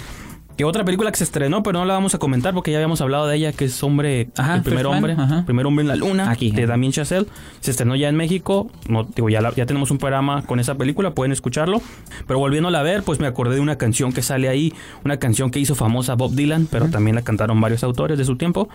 Que 0.57 0.65
otra 0.65 0.83
película 0.83 1.11
que 1.11 1.17
se 1.17 1.23
estrenó, 1.23 1.63
pero 1.63 1.79
no 1.79 1.85
la 1.85 1.93
vamos 1.93 2.13
a 2.13 2.19
comentar 2.19 2.53
porque 2.53 2.71
ya 2.71 2.77
habíamos 2.77 3.01
hablado 3.01 3.27
de 3.27 3.35
ella, 3.35 3.53
que 3.53 3.65
es 3.65 3.83
Hombre, 3.83 4.29
el 4.53 4.61
primer 4.61 4.85
hombre, 4.85 5.17
primer 5.45 5.65
hombre 5.65 5.81
en 5.81 5.87
la 5.87 5.95
luna, 5.95 6.29
Aquí, 6.29 6.51
de 6.51 6.67
Damien 6.67 6.91
Chazelle. 6.91 7.25
Se 7.59 7.71
estrenó 7.71 7.95
ya 7.95 8.09
en 8.09 8.15
México. 8.15 8.69
No, 8.87 9.03
digo, 9.03 9.29
ya, 9.29 9.41
ya 9.55 9.65
tenemos 9.65 9.91
un 9.91 9.97
programa 9.97 10.43
con 10.43 10.59
esa 10.59 10.75
película, 10.75 11.11
pueden 11.11 11.31
escucharlo. 11.31 11.81
Pero 12.27 12.39
volviéndola 12.39 12.79
a 12.79 12.83
ver, 12.83 13.03
pues 13.03 13.19
me 13.19 13.27
acordé 13.27 13.55
de 13.55 13.61
una 13.61 13.77
canción 13.77 14.13
que 14.13 14.21
sale 14.21 14.47
ahí, 14.47 14.73
una 15.03 15.17
canción 15.17 15.49
que 15.49 15.59
hizo 15.59 15.75
famosa 15.75 16.15
Bob 16.15 16.33
Dylan, 16.33 16.67
pero 16.69 16.89
también 16.89 17.15
la 17.15 17.23
cantaron 17.23 17.59
varios 17.59 17.83
autores 17.83 18.17
de 18.17 18.25
su 18.25 18.37
tiempo. 18.37 18.69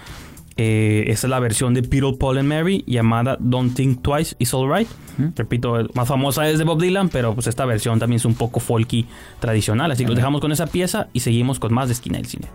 Eh, 0.60 1.04
esa 1.06 1.28
es 1.28 1.30
la 1.30 1.38
versión 1.38 1.72
de 1.72 1.84
Peter, 1.84 2.12
Paul 2.18 2.38
and 2.38 2.48
Mary 2.48 2.82
llamada 2.84 3.36
Don't 3.38 3.74
Think 3.74 4.02
Twice, 4.02 4.34
It's 4.40 4.52
Alright. 4.52 4.88
Repito, 5.36 5.88
más 5.94 6.08
famosa 6.08 6.48
es 6.48 6.58
de 6.58 6.64
Bob 6.64 6.80
Dylan, 6.80 7.08
pero 7.08 7.34
pues 7.34 7.46
esta 7.46 7.64
versión 7.64 8.00
también 8.00 8.16
es 8.16 8.24
un 8.24 8.34
poco 8.34 8.58
folky 8.58 9.06
tradicional. 9.38 9.90
Así 9.92 10.04
que 10.04 10.10
lo 10.10 10.16
dejamos 10.16 10.40
con 10.40 10.50
esa 10.50 10.66
pieza 10.66 11.08
y 11.12 11.20
seguimos 11.20 11.60
con 11.60 11.72
más 11.72 11.88
de 11.88 11.94
Esquina 11.94 12.18
del 12.18 12.26
Cine. 12.26 12.48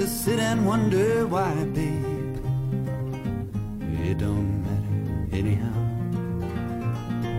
to 0.00 0.06
sit 0.06 0.38
and 0.40 0.66
wonder 0.66 1.26
why, 1.26 1.52
babe. 1.76 2.38
It 4.02 4.16
don't 4.16 4.62
matter 4.64 5.36
anyhow. 5.36 5.76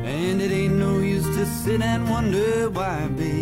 And 0.05 0.39
it 0.39 0.51
ain't 0.51 0.75
no 0.75 0.99
use 0.99 1.25
to 1.37 1.45
sit 1.47 1.81
and 1.81 2.07
wonder 2.07 2.69
why, 2.69 3.07
babe. 3.17 3.40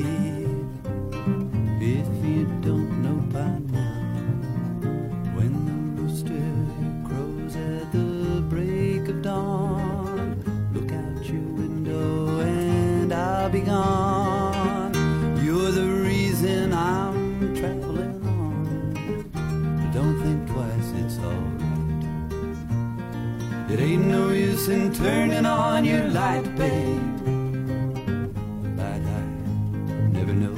Turning 24.99 25.45
on 25.45 25.85
your 25.85 26.05
light, 26.09 26.43
babe. 26.57 27.25
That 28.75 29.01
I 29.19 29.21
never 30.17 30.33
know. 30.33 30.57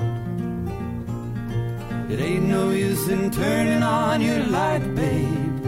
It 2.09 2.19
ain't 2.19 2.47
no 2.47 2.71
use 2.71 3.07
in 3.07 3.29
turning 3.29 3.83
on 3.83 4.19
your 4.19 4.43
light, 4.45 4.83
babe. 4.95 5.65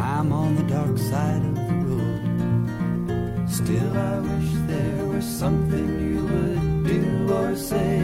I'm 0.00 0.32
on 0.32 0.56
the 0.56 0.64
dark 0.64 0.98
side 0.98 1.42
of 1.50 1.54
the 1.54 1.74
road. 1.86 3.48
Still, 3.48 3.96
I 3.96 4.18
wish 4.18 4.50
there 4.66 5.06
was 5.06 5.24
something 5.24 5.88
you 6.10 6.22
would 6.32 6.86
do 6.92 7.32
or 7.32 7.54
say 7.54 8.00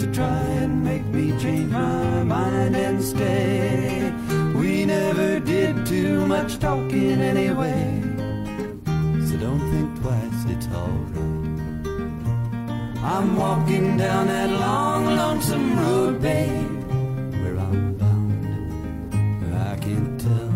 to 0.00 0.06
try 0.12 0.42
and 0.62 0.84
make 0.84 1.06
me 1.06 1.32
change 1.40 1.72
my 1.72 2.24
mind 2.24 2.76
and 2.76 3.02
stay. 3.02 4.12
We 4.54 4.84
never 4.84 5.40
did 5.40 5.86
too 5.86 6.26
much 6.26 6.58
talking 6.58 7.22
anyway. 7.22 7.97
Alright. 10.74 11.86
I'm 13.02 13.36
walking 13.36 13.96
down 13.96 14.26
that 14.26 14.50
long, 14.50 15.06
lonesome 15.06 15.78
road, 15.78 16.20
babe. 16.20 16.70
Where 17.40 17.58
I'm 17.58 17.94
bound, 17.94 19.54
I 19.54 19.76
can't 19.76 20.20
tell. 20.20 20.52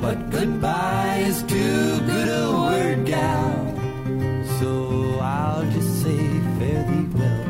But 0.00 0.30
goodbye 0.30 1.24
is 1.26 1.42
too 1.44 2.00
good 2.10 2.28
a 2.28 2.50
word, 2.52 3.06
gal. 3.06 3.74
So 4.58 4.70
I'll 5.20 5.64
just 5.72 6.02
say 6.02 6.22
fare 6.58 6.84
thee 6.90 7.08
well. 7.18 7.44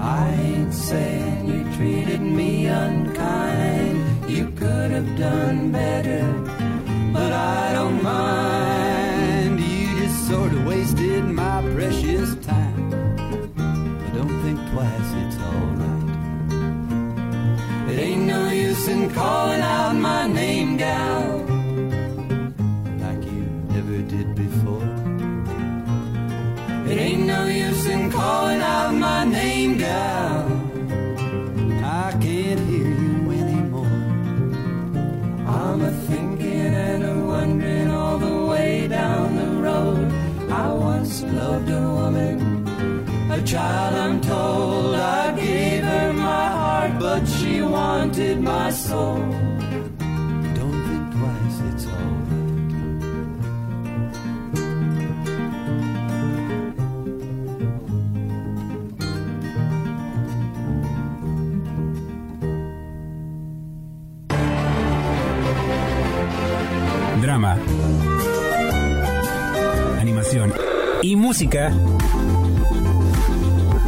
I 0.00 0.30
ain't 0.30 0.74
saying 0.74 1.46
you 1.48 1.64
treated 1.76 2.20
me 2.20 2.66
unkind. 2.66 4.30
You 4.30 4.50
could 4.50 4.90
have 4.90 5.16
done 5.16 5.72
better, 5.72 6.22
calling 19.14 19.60
out 19.60 19.94
my 19.94 20.26
name, 20.26 20.76
gal, 20.76 21.38
like 23.04 23.22
you 23.24 23.44
never 23.74 23.98
did 24.02 24.34
before. 24.34 24.88
It 26.90 26.98
ain't 26.98 27.26
no 27.26 27.46
use 27.46 27.86
in 27.86 28.10
calling 28.10 28.60
out 28.60 28.92
my 28.94 29.24
name, 29.24 29.78
gal. 29.78 30.46
I 31.84 32.12
can't 32.12 32.60
hear 32.70 32.90
you 33.04 33.30
anymore. 33.30 33.96
I'm 35.46 35.80
a 35.82 35.92
thinking 36.08 36.74
and 36.88 37.04
a 37.04 37.14
wondering 37.26 37.90
all 37.90 38.18
the 38.18 38.46
way 38.46 38.88
down 38.88 39.36
the 39.36 39.50
road. 39.68 40.12
I 40.50 40.72
once 40.72 41.22
loved 41.22 41.70
a 41.70 41.80
woman, 41.98 42.66
a 43.30 43.42
child 43.42 43.94
I'm 43.94 44.20
told. 44.20 44.67
Drama. 67.20 67.58
Animación. 69.98 70.52
Y 71.02 71.16
música. 71.16 71.72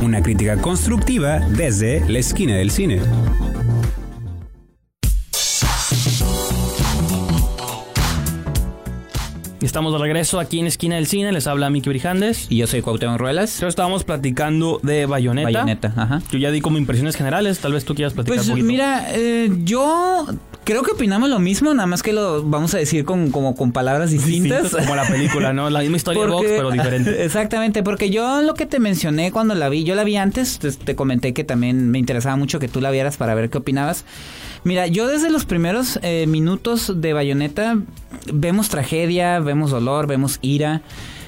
Una 0.03 0.23
crítica 0.23 0.57
constructiva 0.57 1.41
desde 1.41 2.09
la 2.09 2.19
esquina 2.19 2.57
del 2.57 2.71
cine. 2.71 3.01
Estamos 9.63 9.93
de 9.93 9.99
regreso 9.99 10.41
aquí 10.41 10.59
en 10.59 10.67
Esquina 10.67 10.97
del 10.97 11.07
Cine. 11.07 11.33
Les 11.33 11.47
habla 11.47 11.69
Miki 11.69 11.91
Brijandes. 11.91 12.47
Y 12.49 12.57
yo 12.57 12.67
soy 12.67 12.81
Cuauhtémoc 12.81 13.19
Ruelas. 13.19 13.57
Pero 13.59 13.69
estábamos 13.69 14.05
platicando 14.05 14.81
de 14.83 15.05
Bayonetta. 15.05 15.51
Bayonetta, 15.51 15.93
ajá. 15.97 16.23
Yo 16.33 16.39
ya 16.39 16.51
di 16.51 16.63
como 16.63 16.79
impresiones 16.79 17.15
generales. 17.15 17.59
Tal 17.59 17.75
vez 17.75 17.85
tú 17.85 17.95
quieras 17.95 18.15
platicar 18.15 18.37
Pues 18.39 18.47
un 18.49 18.53
poquito. 18.55 18.67
mira, 18.67 19.07
eh, 19.13 19.51
yo 19.65 20.27
creo 20.65 20.83
que 20.83 20.93
opinamos 20.93 21.29
lo 21.29 21.39
mismo, 21.41 21.75
nada 21.75 21.87
más 21.87 22.03
que 22.03 22.15
lo 22.15 22.43
vamos 22.43 22.73
a 22.75 22.79
decir 22.79 23.05
con, 23.05 23.31
como 23.31 23.55
con 23.55 23.73
palabras 23.73 24.11
distintas. 24.11 24.63
Distintos 24.63 24.87
como 24.87 24.97
la 24.97 25.07
película, 25.07 25.53
¿no? 25.53 25.69
La 25.69 25.81
misma 25.81 25.99
historia 25.99 26.23
de 26.23 26.29
Vox, 26.29 26.39
Porque- 26.43 26.57
pero 26.57 26.71
diferente. 26.71 27.25
Exactamente, 27.25 27.83
porque 27.83 28.09
yo 28.09 28.41
lo 28.41 28.55
que 28.55 28.65
te 28.65 28.79
mencioné 28.81 29.31
cuando 29.31 29.55
la 29.55 29.69
vi, 29.69 29.85
yo 29.85 29.95
la 29.95 30.05
vi 30.05 30.17
antes, 30.17 30.59
te, 30.59 30.73
te 30.73 30.95
comenté 30.97 31.35
que 31.35 31.45
también 31.45 31.91
me 31.91 31.99
interesaba 31.99 32.35
mucho 32.37 32.61
que 32.61 32.69
tú 32.69 32.81
la 32.81 32.91
vieras 32.91 33.19
para 33.19 33.35
ver 33.35 33.51
qué 33.51 33.59
opinabas. 33.59 34.07
Mira, 34.63 34.87
yo 34.87 35.07
desde 35.09 35.31
los 35.31 35.47
primeros 35.47 35.99
eh, 36.03 36.27
minutos 36.27 37.01
de 37.01 37.13
Bayonetta 37.13 37.79
vemos 38.33 38.69
tragedia, 38.69 39.41
vemos 39.41 39.71
dolor, 39.71 40.07
vemos 40.07 40.39
ira. 40.43 40.83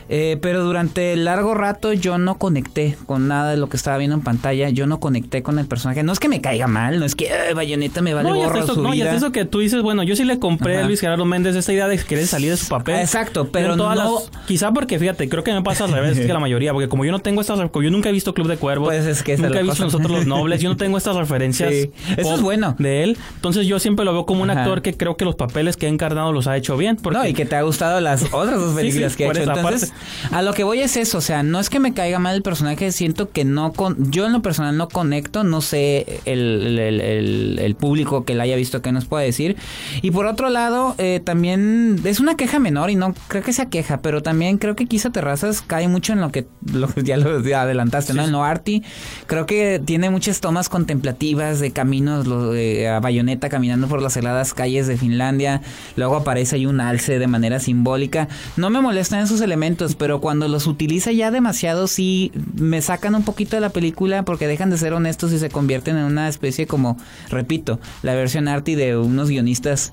Eh, 0.09 0.38
pero 0.41 0.65
durante 0.65 1.15
largo 1.17 1.55
rato 1.55 1.93
yo 1.93 2.19
no 2.19 2.38
conecté 2.38 2.97
con 3.07 3.29
nada 3.29 3.51
de 3.51 3.57
lo 3.57 3.69
que 3.69 3.77
estaba 3.77 3.97
viendo 3.99 4.17
en 4.17 4.23
pantalla. 4.23 4.69
Yo 4.71 4.87
no 4.87 5.01
conecté 5.01 5.43
con 5.43 5.59
el 5.59 5.67
personaje. 5.67 6.03
No 6.03 6.12
es 6.12 6.19
que 6.19 6.29
me 6.29 6.41
caiga 6.41 6.67
mal, 6.67 6.99
no 6.99 7.05
es 7.07 7.15
que 7.15 7.31
"Ay, 7.33 7.55
Bayonetta 7.55 8.03
me 8.03 8.15
vale 8.15 8.29
no, 8.29 8.37
y 8.37 8.38
gorro 8.41 8.59
eso, 8.59 8.75
su 8.75 8.83
no, 8.83 8.95
y 8.95 9.01
hasta 9.03 9.11
vida. 9.12 9.17
eso 9.19 9.33
que 9.33 9.45
tú 9.45 9.61
dices, 9.61 9.83
bueno, 9.83 10.03
yo 10.03 10.17
sí 10.17 10.25
le 10.25 10.38
compré 10.38 10.77
Ajá. 10.77 10.85
a 10.85 10.87
Luis 10.88 11.01
Gerardo 11.01 11.25
Méndez 11.25 11.57
esta 11.57 11.73
idea 11.73 11.88
de 11.88 11.99
querer 11.99 12.27
salir 12.27 12.51
de 12.51 12.57
su 12.57 12.69
papel. 12.69 12.97
Exacto, 13.01 13.49
pero 13.53 13.77
no- 13.77 13.95
las- 13.95 14.31
quizá 14.47 14.73
porque, 14.73 14.99
fíjate, 14.99 15.29
creo 15.29 15.45
que 15.45 15.53
me 15.53 15.62
pasa 15.62 15.85
al 15.85 15.93
revés 15.93 16.19
que 16.19 16.33
la 16.33 16.38
mayoría, 16.41 16.73
porque 16.73 16.88
como 16.88 17.05
yo 17.05 17.12
no 17.12 17.21
tengo 17.21 17.41
estas... 17.41 17.59
Yo 17.59 17.91
nunca 17.91 18.09
he 18.09 18.12
visto 18.12 18.35
Club 18.35 18.49
de 18.49 18.57
Cuervos. 18.57 18.88
Pues 18.88 19.07
es 19.07 19.23
que 19.23 19.37
nunca 19.37 19.61
he 19.61 19.62
visto. 19.62 19.85
Nosotros 19.85 20.11
los 20.11 20.27
Nobles. 20.27 20.61
Yo 20.61 20.69
no 20.69 20.77
tengo 20.77 20.99
estas 20.99 21.17
referencias 21.23 21.71
Sí, 21.73 21.91
eso 22.17 22.35
es 22.35 22.41
bueno. 22.41 22.77
de 22.79 23.03
él. 23.05 23.17
Entonces 23.37 23.67
yo 23.67 23.79
siempre 23.79 24.05
lo 24.05 24.12
veo 24.12 24.27
como 24.27 24.43
un 24.43 24.51
Ajá. 24.51 24.61
actor 24.62 24.83
que 24.83 24.95
creo 24.97 25.17
que 25.17 25.25
los 25.25 25.35
papeles 25.35 25.77
que 25.77 25.87
ha 25.87 25.88
encarnado 25.88 26.33
los 26.33 26.47
ha 26.47 26.57
hecho 26.57 26.77
bien. 26.77 26.97
Porque 26.97 27.19
No, 27.19 27.27
y 27.27 27.35
que 27.35 27.45
te 27.47 27.57
ha 27.57 27.62
gustado 27.62 28.01
las 28.01 28.25
otras 28.33 28.61
dos 28.61 28.75
películas 28.77 29.12
sí, 29.12 29.19
que 29.19 29.27
ha 29.27 29.31
hecho. 29.31 29.43
esa 29.43 29.91
Entonces, 29.92 30.33
a 30.33 30.42
lo 30.42 30.52
que 30.55 30.64
voy 30.64 30.81
es 30.81 30.96
eso, 30.96 31.18
o 31.18 31.20
sea, 31.20 31.42
no 31.42 31.59
es 31.61 31.70
que 31.70 31.81
me 31.81 31.94
caiga 31.94 32.18
mal 32.18 32.35
el 32.37 32.42
personaje, 32.42 32.92
siento 32.92 33.31
que 33.31 33.44
no 33.44 33.72
con, 33.72 34.11
yo 34.11 34.26
en 34.26 34.33
lo 34.33 34.42
personal 34.42 34.76
no 34.76 34.88
conecto, 34.88 35.44
no 35.44 35.61
sé 35.61 36.20
el, 36.24 36.78
el, 36.78 37.00
el- 37.00 37.59
el 37.61 37.74
público 37.74 38.24
que 38.24 38.35
la 38.35 38.44
haya 38.44 38.57
visto 38.57 38.83
que 38.83 38.92
nos 38.92 39.05
puede 39.07 39.26
decir. 39.26 39.57
Y 40.02 40.11
por 40.11 40.26
otro 40.26 40.48
lado, 40.50 40.94
eh, 40.98 41.20
también 41.24 42.00
es 42.05 42.20
una 42.20 42.37
queja 42.37 42.59
menor 42.59 42.90
y 42.90 42.96
no 42.96 43.14
creo 43.28 43.42
que 43.42 43.52
sea 43.52 43.66
queja, 43.66 44.00
pero 44.00 44.22
también 44.22 44.59
creo 44.59 44.76
que 44.76 44.87
Quizá 44.87 45.11
Terrazas 45.11 45.62
cae 45.62 45.88
mucho 45.88 46.12
en 46.12 46.20
lo 46.20 46.31
que, 46.31 46.46
lo 46.72 46.88
ya 47.02 47.16
lo 47.16 47.31
adelantaste, 47.59 48.14
¿no? 48.14 48.22
En 48.24 48.33
lo 48.33 48.44
arty. 48.44 48.83
Creo 49.26 49.46
que 49.46 49.81
tiene 49.85 50.11
muchas 50.11 50.40
tomas 50.40 50.68
contemplativas 50.68 51.59
de 51.61 51.70
caminos, 51.72 52.26
lo 52.26 52.50
de 52.52 52.88
a 52.88 53.00
Bayonetta 53.00 53.48
caminando 53.48 53.88
por 53.88 54.02
las 54.02 54.16
heladas 54.16 54.55
calles 54.55 54.87
de 54.87 54.96
Finlandia. 54.96 55.62
Luego 55.96 56.16
aparece 56.16 56.57
ahí 56.57 56.66
un 56.66 56.81
alce 56.81 57.18
de 57.18 57.26
manera 57.26 57.59
simbólica. 57.59 58.28
No 58.57 58.70
me 58.70 58.81
molestan 58.81 59.20
esos 59.20 59.40
elementos, 59.40 59.82
pero 59.99 60.21
cuando 60.21 60.49
los 60.49 60.66
utiliza 60.66 61.12
ya 61.12 61.31
demasiado, 61.31 61.87
sí 61.87 62.33
me 62.55 62.81
sacan 62.83 63.14
un 63.14 63.25
poquito 63.25 63.57
de 63.57 63.61
la 63.61 63.71
película 63.71 64.25
porque 64.25 64.47
dejan 64.47 64.71
de 64.71 64.79
ser 64.79 64.92
honestos 64.92 65.33
y 65.33 65.38
se 65.38 65.49
convierten 65.51 65.97
en 65.97 66.05
una 66.05 66.29
especie 66.29 66.66
como, 66.66 66.97
repito, 67.31 67.79
la 68.03 68.14
versión 68.14 68.49
arty 68.49 68.75
de 68.75 68.97
unos 68.97 69.29
guionistas. 69.29 69.92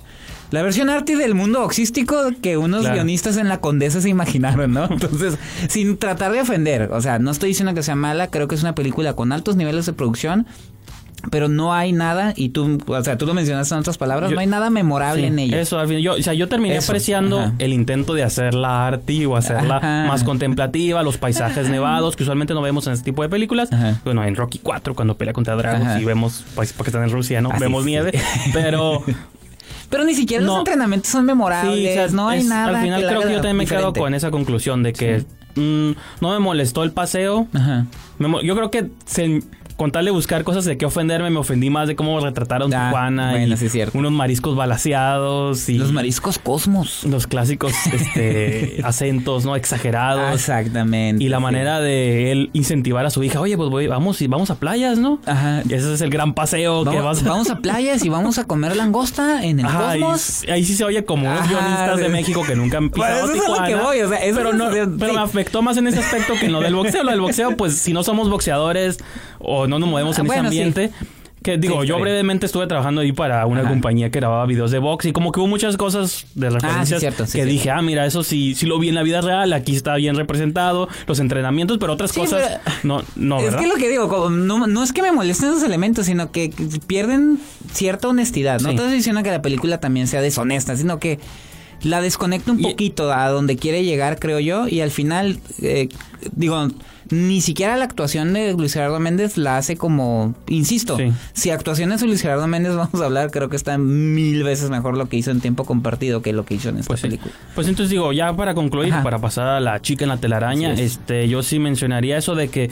La 0.52 0.64
versión 0.64 0.90
arty 0.90 1.14
del 1.14 1.36
mundo 1.36 1.64
oxístico 1.64 2.16
que 2.42 2.58
unos 2.58 2.82
Claro. 2.82 2.96
guionistas 2.96 3.38
en 3.38 3.50
la 3.50 3.62
condesa 3.62 4.02
se 4.02 4.10
imaginaron, 4.10 4.72
¿no? 4.72 4.86
Entonces, 4.90 5.38
sin 5.68 5.98
tratar 5.98 6.32
de 6.32 6.42
ofender, 6.42 6.90
o 6.92 7.02
sea, 7.02 7.20
no 7.20 7.30
estoy 7.32 7.50
diciendo 7.50 7.74
que 7.76 7.84
sea 7.84 7.96
mala, 7.96 8.32
creo 8.32 8.48
que 8.48 8.56
es 8.56 8.62
una 8.64 8.74
película 8.74 9.14
con 9.14 9.32
altos 9.32 9.56
niveles 9.58 9.86
de 9.86 9.94
producción, 9.94 10.48
pero 11.32 11.48
no 11.50 11.74
hay 11.74 11.92
nada, 11.92 12.34
y 12.36 12.50
tú, 12.50 12.78
o 12.88 13.04
sea, 13.04 13.18
tú 13.18 13.26
lo 13.26 13.34
mencionaste 13.34 13.74
en 13.76 13.80
otras 13.82 13.98
palabras, 13.98 14.30
Yo- 14.30 14.36
no 14.36 14.42
hay 14.42 14.48
nada 14.48 14.70
memorable 14.70 15.22
Sí, 15.24 15.28
en 15.28 15.40
ella. 15.40 15.60
Eso, 15.60 15.78
al 15.80 15.88
fin, 15.88 16.00
yo, 16.00 16.14
o 16.14 16.22
sea, 16.22 16.34
yo 16.34 16.48
terminé 16.48 16.78
Eso, 16.78 16.92
apreciando 16.92 17.40
ajá. 17.40 17.54
el 17.60 17.74
intento 17.74 18.14
de 18.14 18.24
hacerla 18.24 18.88
arty 18.88 19.26
o 19.26 19.36
hacerla 19.36 19.78
Ajá. 19.78 20.06
más 20.08 20.24
contemplativa, 20.24 21.04
los 21.04 21.18
paisajes 21.18 21.70
nevados 21.70 22.16
que 22.16 22.24
usualmente 22.24 22.54
no 22.54 22.62
vemos 22.62 22.88
en 22.88 22.94
este 22.94 23.06
tipo 23.06 23.22
de 23.22 23.30
películas. 23.30 23.72
Ajá. 23.72 24.00
Bueno, 24.06 24.24
en 24.24 24.36
Rocky 24.36 24.60
4 24.60 24.96
cuando 24.96 25.18
pelea 25.18 25.34
contra 25.34 25.56
Dragos 25.56 26.00
y 26.02 26.06
vemos, 26.06 26.46
pues, 26.56 26.74
porque 26.74 26.90
están 26.90 27.04
en 27.04 27.12
Rusia, 27.12 27.42
¿no? 27.42 27.50
Ah, 27.52 27.58
vemos 27.60 27.84
sí. 27.84 27.90
nieve, 27.92 28.12
pero 28.54 29.04
Pero 29.90 30.04
ni 30.04 30.14
siquiera 30.14 30.44
los 30.44 30.60
entrenamientos 30.60 31.10
son 31.12 31.26
memorables, 31.26 31.76
sí, 31.76 31.88
o 31.88 31.94
sea, 31.94 32.08
no 32.16 32.30
hay 32.30 32.40
es- 32.42 32.46
nada. 32.46 32.78
Al 32.78 32.84
final 32.84 33.02
que 33.02 33.08
creo 33.08 33.22
que 33.22 33.30
yo 33.32 33.36
también 33.38 33.58
me 33.58 33.66
quedo 33.66 33.92
con 33.94 34.14
esa 34.14 34.30
conclusión 34.32 34.84
de 34.84 34.94
que 34.94 35.26
mm, 35.56 35.92
no 36.22 36.32
me 36.32 36.40
molestó 36.40 36.84
el 36.84 36.92
paseo. 36.92 37.48
Ajá. 37.54 37.88
Me 38.20 38.30
yo 38.46 38.56
creo 38.56 38.70
que 38.70 38.92
se 39.06 39.42
con 39.80 39.94
tal 39.94 40.04
de 40.04 40.12
buscar 40.12 40.44
cosas 40.44 40.66
de 40.66 40.78
qué 40.78 40.86
ofenderme, 40.86 41.30
me 41.30 41.40
ofendí 41.40 41.70
más 41.70 41.88
de 41.88 41.96
cómo 41.96 42.20
retrataron 42.20 42.74
Ah, 42.74 42.88
Tijuana 42.90 43.32
bueno, 43.32 43.54
y 43.54 43.58
sí 43.58 43.68
es 43.68 43.72
cierto. 43.72 43.98
unos 43.98 44.12
mariscos 44.12 44.58
balaseados 44.58 45.70
y 45.70 45.78
Los 45.78 45.94
mariscos 45.94 46.38
cosmos. 46.38 47.06
los 47.06 47.28
clásicos 47.28 47.72
este, 47.94 48.82
acentos, 48.84 49.46
¿no? 49.46 49.56
Exagerados. 49.56 50.34
Exactamente. 50.34 51.24
Y 51.24 51.30
la 51.30 51.38
sí. 51.38 51.44
manera 51.44 51.80
de 51.80 52.32
él 52.34 52.50
incentivar 52.52 53.06
a 53.06 53.10
su 53.10 53.24
hija, 53.24 53.40
oye, 53.40 53.56
pues 53.56 53.70
voy- 53.70 53.88
vamos, 53.88 54.22
y 54.22 54.28
vamos 54.28 54.50
a 54.50 54.56
playas, 54.56 54.98
¿no? 55.00 55.20
Ajá. 55.26 55.62
Y 55.68 55.74
ese 55.74 55.94
es 55.94 56.02
el 56.02 56.10
gran 56.10 56.34
paseo 56.34 56.84
que 56.84 56.90
Vamos, 56.98 57.04
vas 57.06 57.24
a... 57.24 57.30
vamos 57.30 57.50
a 57.50 57.56
playas 57.62 58.04
y 58.04 58.10
vamos 58.10 58.38
a 58.38 58.44
comer 58.44 58.76
langosta 58.76 59.46
en 59.46 59.62
el 59.62 59.66
Ajá, 59.66 59.96
y 59.96 60.02
cosmos. 60.02 60.44
ahí 60.52 60.66
sí 60.66 60.76
se 60.76 60.84
oye 60.84 61.06
como 61.06 61.30
unos 61.32 61.48
guionistas 61.48 61.98
de. 62.00 62.10
México 62.10 62.42
que 62.46 62.56
nunca 62.56 62.80
han 62.80 62.90
Pues 62.90 63.08
pisado 63.10 63.32
eso 63.32 63.36
es 63.36 63.46
a 63.46 63.50
lo 63.50 63.54
Tijuana. 63.54 63.68
que 63.68 63.76
voy, 63.76 64.02
o 64.02 64.10
sea, 64.10 64.18
eso 64.18 64.36
pero 64.38 64.50
es- 64.50 64.56
no, 64.56 64.72
sí. 64.74 64.80
pero 65.00 65.14
me 65.14 65.22
afectó 65.22 65.62
más 65.62 65.78
en 65.78 65.88
ese 65.88 66.00
aspecto 66.00 66.34
que 66.40 66.48
en 66.48 66.52
lo 66.52 66.60
del 66.60 66.76
boxeo. 66.76 67.04
Lo 67.04 67.12
del 67.12 67.22
boxeo, 67.22 67.56
pues 67.56 67.78
si 67.78 67.94
no 67.94 68.04
somos 68.04 68.30
boxeadores 68.30 68.98
o 69.38 69.68
no 69.70 69.80
nos 69.80 69.88
movemos 69.90 70.18
en 70.20 70.26
Ah, 70.26 70.28
bueno, 70.28 70.50
ese 70.50 70.58
sí. 70.58 70.62
ambiente. 70.64 70.92
Que 71.42 71.58
digo, 71.58 71.84
Sí, 71.84 71.88
yo 71.88 71.98
brevemente 72.02 72.46
estuve 72.46 72.68
trabajando 72.68 73.00
ahí 73.00 73.14
para 73.14 73.46
una 73.46 73.62
Ajá. 73.62 73.70
compañía 73.70 74.10
que 74.12 74.20
grababa 74.20 74.46
videos 74.46 74.72
de 74.72 74.80
box 74.80 75.06
y 75.06 75.14
como 75.14 75.32
que 75.32 75.40
hubo 75.40 75.48
muchas 75.48 75.78
cosas 75.78 76.26
de 76.36 76.50
referencias 76.50 77.00
cierto, 77.00 77.26
sí, 77.26 77.38
que 77.38 77.46
dije, 77.46 77.72
ah, 77.72 77.82
mira, 77.82 78.06
eso 78.06 78.24
sí, 78.24 78.56
sí 78.56 78.66
lo 78.66 78.78
vi 78.78 78.90
en 78.90 78.96
la 78.96 79.04
vida 79.04 79.22
real, 79.22 79.54
aquí 79.54 79.74
está 79.74 79.96
bien 79.96 80.18
representado, 80.18 80.90
los 81.08 81.18
entrenamientos, 81.22 81.78
pero 81.78 81.94
otras 81.94 82.12
cosas 82.12 82.60
pero- 82.66 82.76
no, 82.84 83.04
no, 83.16 83.38
es 83.40 83.46
¿verdad? 83.46 83.60
que 83.62 83.68
lo 83.68 83.76
que 83.76 83.88
digo, 83.88 84.10
como 84.10 84.30
no, 84.30 84.68
no 84.68 84.84
es 84.84 84.92
que 84.92 85.02
me 85.02 85.14
molesten 85.14 85.48
esos 85.52 85.64
elementos, 85.64 86.08
sino 86.08 86.30
que 86.34 86.52
pierden 86.88 87.40
cierta 87.72 88.10
honestidad. 88.10 88.60
No 88.60 88.72
Sí. 88.72 88.76
estoy 88.76 88.92
diciendo 88.92 89.24
que 89.24 89.32
la 89.32 89.42
película 89.42 89.80
también 89.80 90.08
sea 90.08 90.20
deshonesta, 90.22 90.76
sino 90.76 91.00
que 91.00 91.20
la 91.84 92.02
desconecta 92.02 92.52
un 92.52 92.60
Y- 92.60 92.64
poquito 92.64 93.12
a 93.14 93.30
donde 93.30 93.56
quiere 93.56 93.84
llegar, 93.84 94.20
creo 94.20 94.40
yo, 94.40 94.68
y 94.68 94.82
al 94.82 94.92
final, 94.92 95.40
eh, 95.62 95.90
digo, 96.34 96.68
ni 97.12 97.42
siquiera 97.42 97.76
la 97.76 97.86
actuación 97.86 98.34
de 98.34 98.54
Luis 98.54 98.74
Gerardo 98.74 99.00
Méndez 99.00 99.36
la 99.38 99.58
hace 99.58 99.78
como, 99.78 100.36
insisto, 100.48 100.96
Sí. 100.98 101.12
si 101.34 101.50
actuaciones 101.50 102.02
de 102.02 102.06
Luis 102.08 102.22
Gerardo 102.22 102.46
Méndez 102.48 102.76
vamos 102.76 103.02
a 103.02 103.06
hablar, 103.06 103.32
creo 103.32 103.50
que 103.50 103.56
está 103.56 103.78
mil 103.80 104.44
veces 104.44 104.70
mejor 104.70 104.96
lo 104.96 105.10
que 105.10 105.18
hizo 105.18 105.32
en 105.32 105.42
tiempo 105.42 105.66
compartido 105.66 106.22
que 106.22 106.34
lo 106.34 106.46
que 106.46 106.54
hizo 106.56 106.70
en 106.70 106.78
esta 106.78 106.88
Pues, 106.88 107.00
sí. 107.02 107.08
película. 107.08 107.34
pues 107.56 107.68
entonces 107.68 107.90
digo, 107.90 108.14
ya 108.14 108.32
para 108.36 108.54
concluir, 108.54 108.94
Ajá. 108.94 109.04
para 109.04 109.18
pasar 109.20 109.48
a 109.48 109.60
la 109.60 109.82
chica 109.82 110.06
en 110.06 110.10
la 110.10 110.18
telaraña, 110.18 110.74
este, 110.74 111.28
yo 111.28 111.42
sí 111.42 111.58
mencionaría 111.58 112.18
eso 112.18 112.36
de 112.36 112.50
que 112.50 112.70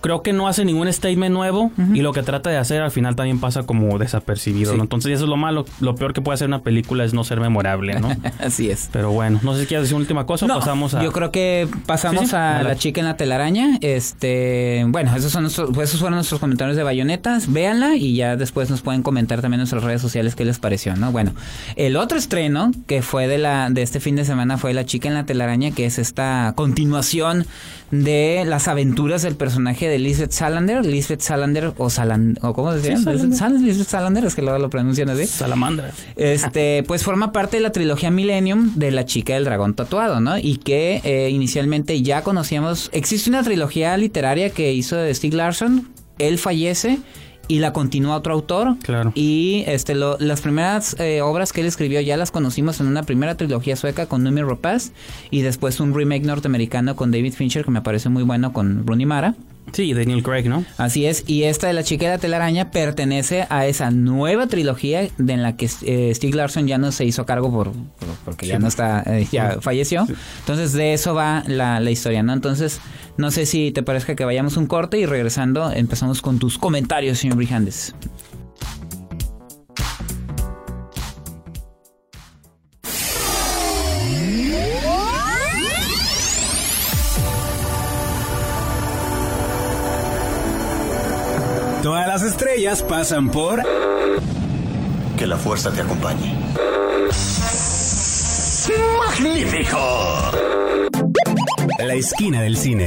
creo 0.00 0.22
que 0.22 0.32
no 0.32 0.48
hace 0.48 0.64
ningún 0.64 0.92
statement 0.92 1.32
nuevo 1.32 1.70
y 1.94 2.00
lo 2.02 2.12
que 2.12 2.22
trata 2.22 2.50
de 2.50 2.56
hacer 2.56 2.82
al 2.82 2.90
final 2.90 3.16
también 3.16 3.40
pasa 3.40 3.64
como 3.64 3.98
desapercibido, 3.98 4.72
Sí. 4.72 4.76
¿no? 4.76 4.82
Entonces 4.84 5.12
eso 5.12 5.24
es 5.24 5.30
lo 5.30 5.36
malo, 5.36 5.64
lo 5.80 5.94
peor 5.94 6.12
que 6.12 6.20
puede 6.22 6.34
hacer 6.34 6.48
una 6.48 6.62
película 6.62 7.04
es 7.04 7.12
no 7.14 7.24
ser 7.24 7.40
memorable, 7.40 7.98
¿no? 8.00 8.08
Así 8.40 8.70
es. 8.70 8.88
Pero 8.92 9.10
bueno, 9.12 9.40
no 9.42 9.54
sé 9.54 9.60
si 9.62 9.66
quieres 9.66 9.84
decir 9.84 9.96
una 9.96 10.02
última 10.02 10.26
cosa 10.26 10.46
o 10.46 10.48
pasamos 10.48 10.94
a... 10.94 11.02
Yo 11.02 11.12
creo 11.12 11.30
que 11.30 11.68
pasamos 11.86 12.20
Sí, 12.22 12.26
sí, 12.30 12.36
a 12.36 12.58
a 12.58 12.62
la- 12.62 12.68
la 12.70 12.76
chica 12.76 13.00
en 13.00 13.06
la 13.06 13.16
telaraña. 13.16 13.78
Este, 13.80 14.84
bueno, 14.88 15.14
esos 15.16 15.32
son 15.32 15.42
nuestros, 15.42 15.70
pues 15.74 15.88
esos 15.90 16.00
fueron 16.00 16.16
nuestros 16.16 16.40
comentarios 16.40 16.76
de 16.76 16.82
bayonetas. 16.82 17.52
Véanla 17.52 17.96
y 17.96 18.14
ya 18.16 18.36
después 18.36 18.70
nos 18.70 18.82
pueden 18.82 19.02
comentar 19.02 19.40
también 19.40 19.58
en 19.58 19.62
nuestras 19.62 19.82
redes 19.84 20.00
sociales 20.00 20.34
qué 20.34 20.44
les 20.44 20.58
pareció, 20.58 20.96
¿no? 20.96 21.12
Bueno, 21.12 21.32
el 21.76 21.96
otro 21.96 22.18
estreno 22.18 22.70
que 22.86 23.02
fue 23.02 23.26
de 23.28 23.38
la 23.38 23.70
de 23.70 23.82
este 23.82 24.00
fin 24.00 24.16
de 24.16 24.24
semana 24.24 24.58
fue 24.58 24.74
La 24.74 24.84
chica 24.84 25.08
en 25.08 25.14
la 25.14 25.24
telaraña, 25.26 25.70
que 25.70 25.86
es 25.86 25.98
esta 25.98 26.52
continuación 26.56 27.46
de 27.90 28.44
las 28.46 28.68
aventuras 28.68 29.22
del 29.22 29.34
personaje 29.36 29.79
de 29.88 29.98
Lisbeth 29.98 30.32
Salander, 30.32 30.84
Lisbeth 30.84 31.20
Salander 31.20 31.72
o 31.78 31.88
Salan 31.90 32.38
o 32.42 32.52
cómo 32.52 32.72
se 32.72 32.88
llama, 32.90 33.02
Salander. 33.04 33.60
Lisbeth, 33.62 33.88
Salander, 33.88 34.24
es 34.24 34.34
que 34.34 34.42
luego 34.42 34.58
lo 34.58 34.70
pronuncian 34.70 35.08
así. 35.10 35.26
Salamandra. 35.26 35.92
Este, 36.16 36.82
pues 36.86 37.02
forma 37.02 37.32
parte 37.32 37.56
de 37.56 37.62
la 37.62 37.72
trilogía 37.72 38.10
Millennium 38.10 38.72
de 38.76 38.90
la 38.90 39.04
chica 39.04 39.34
del 39.34 39.44
dragón 39.44 39.74
tatuado, 39.74 40.20
¿no? 40.20 40.38
Y 40.38 40.56
que 40.58 41.00
eh, 41.04 41.30
inicialmente 41.30 42.02
ya 42.02 42.22
conocíamos. 42.22 42.90
Existe 42.92 43.30
una 43.30 43.42
trilogía 43.42 43.96
literaria 43.96 44.50
que 44.50 44.72
hizo 44.72 44.96
de 44.96 45.14
Stieg 45.14 45.34
Larsson. 45.34 45.88
Él 46.18 46.38
fallece 46.38 46.98
y 47.48 47.58
la 47.58 47.72
continúa 47.72 48.16
otro 48.16 48.32
autor. 48.34 48.76
Claro. 48.82 49.10
Y 49.16 49.64
este, 49.66 49.94
lo- 49.96 50.16
las 50.20 50.40
primeras 50.40 50.94
eh, 51.00 51.20
obras 51.20 51.52
que 51.52 51.62
él 51.62 51.66
escribió 51.66 52.00
ya 52.00 52.16
las 52.16 52.30
conocimos 52.30 52.78
en 52.80 52.86
una 52.86 53.02
primera 53.02 53.36
trilogía 53.36 53.74
sueca 53.74 54.06
con 54.06 54.22
Numi 54.22 54.42
Rapaz 54.42 54.92
y 55.32 55.40
después 55.42 55.80
un 55.80 55.92
remake 55.92 56.22
norteamericano 56.24 56.94
con 56.94 57.10
David 57.10 57.32
Fincher 57.32 57.64
que 57.64 57.70
me 57.72 57.82
parece 57.82 58.08
muy 58.08 58.22
bueno 58.22 58.52
con 58.52 58.86
Rooney 58.86 59.06
Mara. 59.06 59.34
Sí, 59.72 59.94
Daniel 59.94 60.22
Craig, 60.24 60.48
¿no? 60.48 60.64
Así 60.78 61.06
es, 61.06 61.22
y 61.28 61.44
esta 61.44 61.68
de 61.68 61.74
la 61.74 61.84
chica 61.84 62.06
de 62.06 62.10
la 62.12 62.18
telaraña 62.18 62.72
pertenece 62.72 63.46
a 63.50 63.66
esa 63.66 63.92
nueva 63.92 64.48
trilogía 64.48 65.08
de 65.16 65.32
en 65.32 65.42
la 65.44 65.56
que 65.56 65.70
eh, 65.82 66.12
Stieg 66.12 66.34
Larsson 66.34 66.66
ya 66.66 66.76
no 66.76 66.90
se 66.90 67.04
hizo 67.04 67.24
cargo 67.24 67.52
por, 67.52 67.70
por- 67.72 68.08
porque 68.24 68.46
ya 68.48 68.58
no 68.58 68.66
está, 68.66 69.02
eh, 69.06 69.28
ya 69.30 69.58
falleció. 69.60 70.06
Entonces 70.40 70.72
de 70.72 70.92
eso 70.92 71.14
va 71.14 71.44
la, 71.46 71.78
la 71.78 71.90
historia, 71.92 72.22
¿no? 72.24 72.32
Entonces 72.32 72.80
no 73.16 73.30
sé 73.30 73.46
si 73.46 73.70
te 73.70 73.84
parezca 73.84 74.16
que 74.16 74.24
vayamos 74.24 74.56
un 74.56 74.66
corte 74.66 74.98
y 74.98 75.06
regresando 75.06 75.70
empezamos 75.70 76.20
con 76.20 76.40
tus 76.40 76.58
comentarios, 76.58 77.18
señor 77.18 77.36
Brijandes. 77.36 77.94
Pasan 92.60 93.30
por... 93.30 93.62
Que 95.16 95.26
la 95.26 95.38
fuerza 95.38 95.72
te 95.72 95.80
acompañe. 95.80 96.34
¡Magnífico! 98.98 99.78
La 101.78 101.94
esquina 101.94 102.42
del 102.42 102.58
cine. 102.58 102.86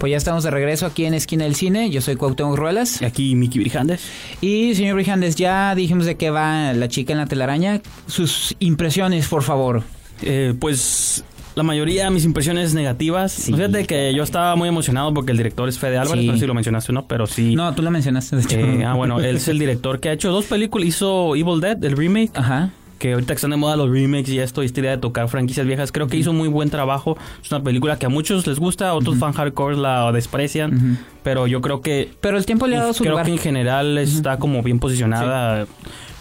Pues 0.00 0.10
ya 0.10 0.16
estamos 0.16 0.42
de 0.42 0.50
regreso 0.50 0.86
aquí 0.86 1.04
en 1.04 1.14
Esquina 1.14 1.44
del 1.44 1.54
Cine. 1.54 1.90
Yo 1.90 2.00
soy 2.00 2.16
Cuauhtémoc 2.16 2.56
Ruelas. 2.56 3.00
Y 3.02 3.04
aquí 3.04 3.36
Mickey 3.36 3.60
Brijandes. 3.60 4.02
Y 4.40 4.74
señor 4.74 4.96
Brijandes, 4.96 5.36
ya 5.36 5.76
dijimos 5.76 6.06
de 6.06 6.16
qué 6.16 6.30
va 6.30 6.72
la 6.72 6.88
chica 6.88 7.12
en 7.12 7.18
la 7.18 7.26
telaraña. 7.26 7.80
Sus 8.08 8.56
impresiones, 8.58 9.28
por 9.28 9.44
favor. 9.44 9.84
Eh, 10.22 10.54
pues 10.58 11.24
la 11.54 11.62
mayoría 11.62 12.04
de 12.04 12.10
mis 12.10 12.24
impresiones 12.24 12.74
negativas. 12.74 13.32
Sí. 13.32 13.52
Fíjate 13.52 13.84
que 13.84 14.14
yo 14.14 14.22
estaba 14.22 14.56
muy 14.56 14.68
emocionado 14.68 15.12
porque 15.12 15.32
el 15.32 15.38
director 15.38 15.68
es 15.68 15.78
Fede 15.78 15.98
Álvarez, 15.98 16.22
Sí. 16.22 16.26
no 16.28 16.32
sé 16.34 16.40
si 16.40 16.46
lo 16.46 16.54
mencionaste 16.54 16.92
o 16.92 16.94
no, 16.94 17.06
pero 17.06 17.26
sí. 17.26 17.54
No, 17.54 17.74
tú 17.74 17.82
lo 17.82 17.90
mencionaste. 17.90 18.36
De 18.36 18.42
hecho. 18.42 18.56
Eh, 18.58 18.84
ah, 18.84 18.94
bueno, 18.94 19.20
él 19.20 19.36
es 19.36 19.48
el 19.48 19.58
director 19.58 20.00
que 20.00 20.08
ha 20.08 20.12
hecho 20.12 20.30
dos 20.30 20.46
películas. 20.46 20.88
Hizo 20.88 21.36
Evil 21.36 21.60
Dead, 21.60 21.82
el 21.84 21.96
remake, 21.96 22.30
Ajá. 22.34 22.70
Que 23.02 23.14
ahorita 23.14 23.34
que 23.34 23.38
están 23.38 23.50
de 23.50 23.56
moda 23.56 23.74
los 23.76 23.90
remakes 23.90 24.28
y 24.28 24.38
esto, 24.38 24.62
y 24.62 24.66
esta 24.66 24.78
idea 24.78 24.92
de 24.92 24.98
tocar 24.98 25.26
franquicias 25.28 25.66
viejas. 25.66 25.90
Creo 25.90 26.06
que 26.06 26.16
hizo 26.16 26.32
muy 26.32 26.46
buen 26.46 26.70
trabajo. 26.70 27.18
Es 27.42 27.50
una 27.50 27.60
película 27.60 27.98
que 27.98 28.06
a 28.06 28.08
muchos 28.08 28.46
les 28.46 28.60
gusta, 28.60 28.90
a 28.90 28.94
otros 28.94 29.18
fan 29.18 29.32
hardcore 29.32 29.76
la 29.76 30.12
desprecian. 30.12 31.00
Pero 31.24 31.48
yo 31.48 31.60
creo 31.60 31.80
que 31.80 32.12
Pero 32.20 32.38
el 32.38 32.46
tiempo 32.46 32.68
le 32.68 32.76
ha 32.76 32.82
dado 32.82 32.92
su 32.92 33.02
creo 33.02 33.14
lugar. 33.14 33.26
que 33.26 33.32
en 33.32 33.38
general 33.38 33.98
está 33.98 34.38
como 34.38 34.62
bien 34.62 34.78
posicionada. 34.78 35.66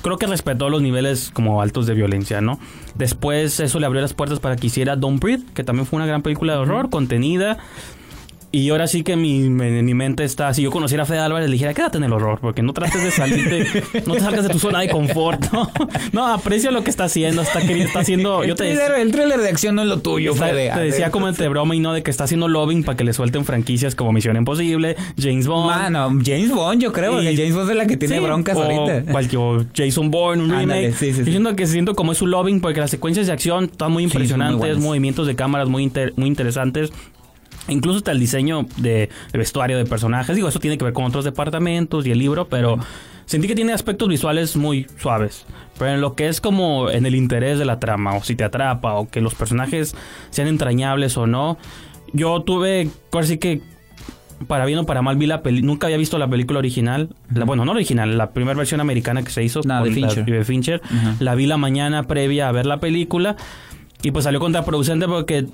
Creo 0.02 0.18
que 0.18 0.26
respetó 0.26 0.70
los 0.72 0.82
niveles 0.82 1.30
como 1.32 1.62
altos 1.62 1.86
de 1.86 1.94
violencia, 1.94 2.42
¿no? 2.42 2.58
Después 2.96 3.60
eso 3.60 3.80
le 3.80 3.86
abrió 3.86 4.02
las 4.02 4.16
puertas 4.16 4.40
para 4.40 4.56
que 4.56 4.66
hiciera 4.66 4.96
Don't 4.96 5.22
Breathe, 5.22 5.44
que 5.54 5.64
también 5.64 5.86
fue 5.86 5.98
una 5.98 6.08
gran 6.08 6.24
película 6.24 6.54
de 6.54 6.60
horror, 6.60 6.90
contenida. 6.90 7.60
Y 8.54 8.70
ahora 8.70 8.86
sí 8.88 9.02
que 9.04 9.16
mi, 9.16 9.50
mi, 9.50 9.82
mi 9.82 9.94
mente 9.94 10.26
está... 10.26 10.54
Si 10.54 10.62
yo 10.62 10.72
conociera 10.72 11.04
a 11.04 11.06
Fede 11.06 11.20
Álvarez, 11.20 11.48
le 11.50 11.54
dijera, 11.54 11.74
quédate 11.74 12.00
en 12.00 12.04
el 12.04 12.12
horror, 12.12 12.40
porque 12.42 12.62
no 12.62 12.74
trates 12.74 13.02
de 13.02 13.10
salirte... 13.10 13.82
no 14.06 14.14
te 14.16 14.20
salgas 14.20 14.44
de 14.46 14.50
tu 14.50 14.60
zona 14.60 14.82
de 14.82 14.90
confort, 14.90 15.42
¿no? 15.54 15.72
No, 16.12 16.28
aprecio 16.28 16.70
lo 16.72 16.84
que 16.84 16.90
está 16.90 17.06
haciendo. 17.06 17.44
Está, 17.44 17.62
queriendo- 17.62 17.86
está 17.86 18.00
haciendo... 18.02 18.44
El, 18.44 18.50
Yo 18.50 18.56
te, 18.56 18.66
thriller, 18.66 18.92
el 19.00 19.12
thriller 19.14 19.40
de 19.40 19.48
acción 19.48 19.76
no 19.76 19.84
es 19.84 19.88
lo 19.88 20.02
tuyo, 20.02 20.34
Está- 20.34 20.48
Fede. 20.50 20.70
te 20.74 20.80
decía 20.82 21.12
como 21.12 21.30
entre 21.30 21.48
broma 21.48 21.76
y 21.76 21.80
no 21.80 21.94
de 21.94 22.04
que 22.04 22.12
está 22.12 22.26
haciendo 22.26 22.50
lobbying 22.50 22.84
para 22.84 22.98
que 22.98 23.06
le 23.06 23.14
suelten 23.14 23.46
franquicias 23.46 23.96
como 23.96 24.12
Misión 24.12 24.36
Imposible, 24.36 24.98
James 25.18 25.48
Bond. 25.48 25.68
Mano, 25.68 26.10
James 26.22 26.52
Bond, 26.52 26.82
yo 26.82 26.92
creo, 26.92 27.22
Y- 27.24 27.34
James 27.38 27.56
Bond 27.56 27.70
es 27.70 27.78
la 27.78 27.88
que 27.88 27.96
tiene 27.96 28.16
Sí, 28.18 28.22
broncas 28.22 28.58
o 28.58 28.64
ahorita. 28.64 29.12
Cualquier 29.14 29.66
Jason 29.74 30.12
Bourne, 30.12 30.44
un 30.44 30.52
Ándale, 30.52 30.82
remake. 30.88 30.98
sí, 31.00 31.14
sí. 31.14 31.24
Diciendo 31.24 31.56
que 31.56 31.68
siento 31.68 31.96
como 31.96 32.12
es 32.12 32.22
un 32.22 32.32
lobbying 32.32 32.60
porque 32.60 32.82
las 32.82 32.92
secuencias 32.92 33.28
de 33.28 33.32
acción 33.32 33.66
están 33.72 33.94
muy 33.94 34.04
impresionantes, 34.04 34.78
movimientos 34.78 35.26
de 35.26 35.38
cámaras 35.38 35.70
muy, 35.70 35.84
inter- 35.84 36.12
muy 36.18 36.28
interesantes. 36.28 36.92
Incluso 37.68 37.98
hasta 38.00 38.12
el 38.12 38.20
diseño 38.20 38.66
de, 38.78 39.10
de 39.32 39.38
vestuario 39.38 39.78
de 39.78 39.86
personajes. 39.86 40.36
Digo, 40.36 40.48
eso 40.50 40.60
tiene 40.60 40.78
que 40.78 40.84
ver 40.84 40.94
con 40.94 41.06
otros 41.06 41.24
departamentos 41.26 42.06
y 42.08 42.12
el 42.12 42.18
libro, 42.20 42.48
pero 42.48 42.78
sentí 43.26 43.48
que 43.48 43.56
tiene 43.56 43.72
aspectos 43.74 44.10
visuales 44.10 44.56
muy 44.58 44.88
suaves. 45.00 45.46
Pero 45.78 45.92
en 45.94 46.02
lo 46.02 46.16
que 46.16 46.28
es 46.28 46.42
como 46.42 46.90
en 46.90 47.06
el 47.06 47.16
interés 47.16 47.60
de 47.60 47.66
la 47.66 47.80
trama, 47.80 48.16
o 48.16 48.24
si 48.24 48.36
te 48.36 48.44
atrapa, 48.44 48.96
o 48.96 49.10
que 49.10 49.22
los 49.22 49.36
personajes 49.36 49.96
sean 50.32 50.48
entrañables 50.48 51.18
o 51.18 51.28
no, 51.28 51.58
yo 52.14 52.42
tuve, 52.42 52.90
ahora 53.14 53.26
sí 53.28 53.38
que 53.38 53.62
para 54.48 54.66
bien 54.66 54.80
o 54.80 54.86
para 54.88 55.04
mal 55.04 55.18
vi 55.18 55.28
la 55.28 55.44
peli 55.44 55.62
nunca 55.62 55.86
había 55.86 55.98
visto 55.98 56.18
la 56.18 56.28
película 56.28 56.58
original 56.58 57.10
la, 57.32 57.46
bueno 57.46 57.64
no 57.64 57.74
original 57.74 58.18
la 58.18 58.32
primera 58.32 58.58
versión 58.58 58.82
americana 58.82 59.22
que 59.22 59.30
se 59.30 59.44
hizo 59.44 59.62
No, 59.66 59.84
de 59.84 59.92
la- 59.92 59.96
Fincher. 60.10 60.26
de 60.26 60.44
Fincher 60.44 60.82
Ajá. 60.84 61.16
la 61.20 61.36
vi 61.36 61.46
la 61.46 61.58
mañana 61.58 62.08
previa 62.08 62.50
a 62.50 62.52
ver 62.52 62.66
la 62.66 62.80
película 62.80 63.36
y 64.02 64.10
pues 64.10 64.24
salió 64.26 64.40
contraproducente 64.40 65.08
porque 65.08 65.46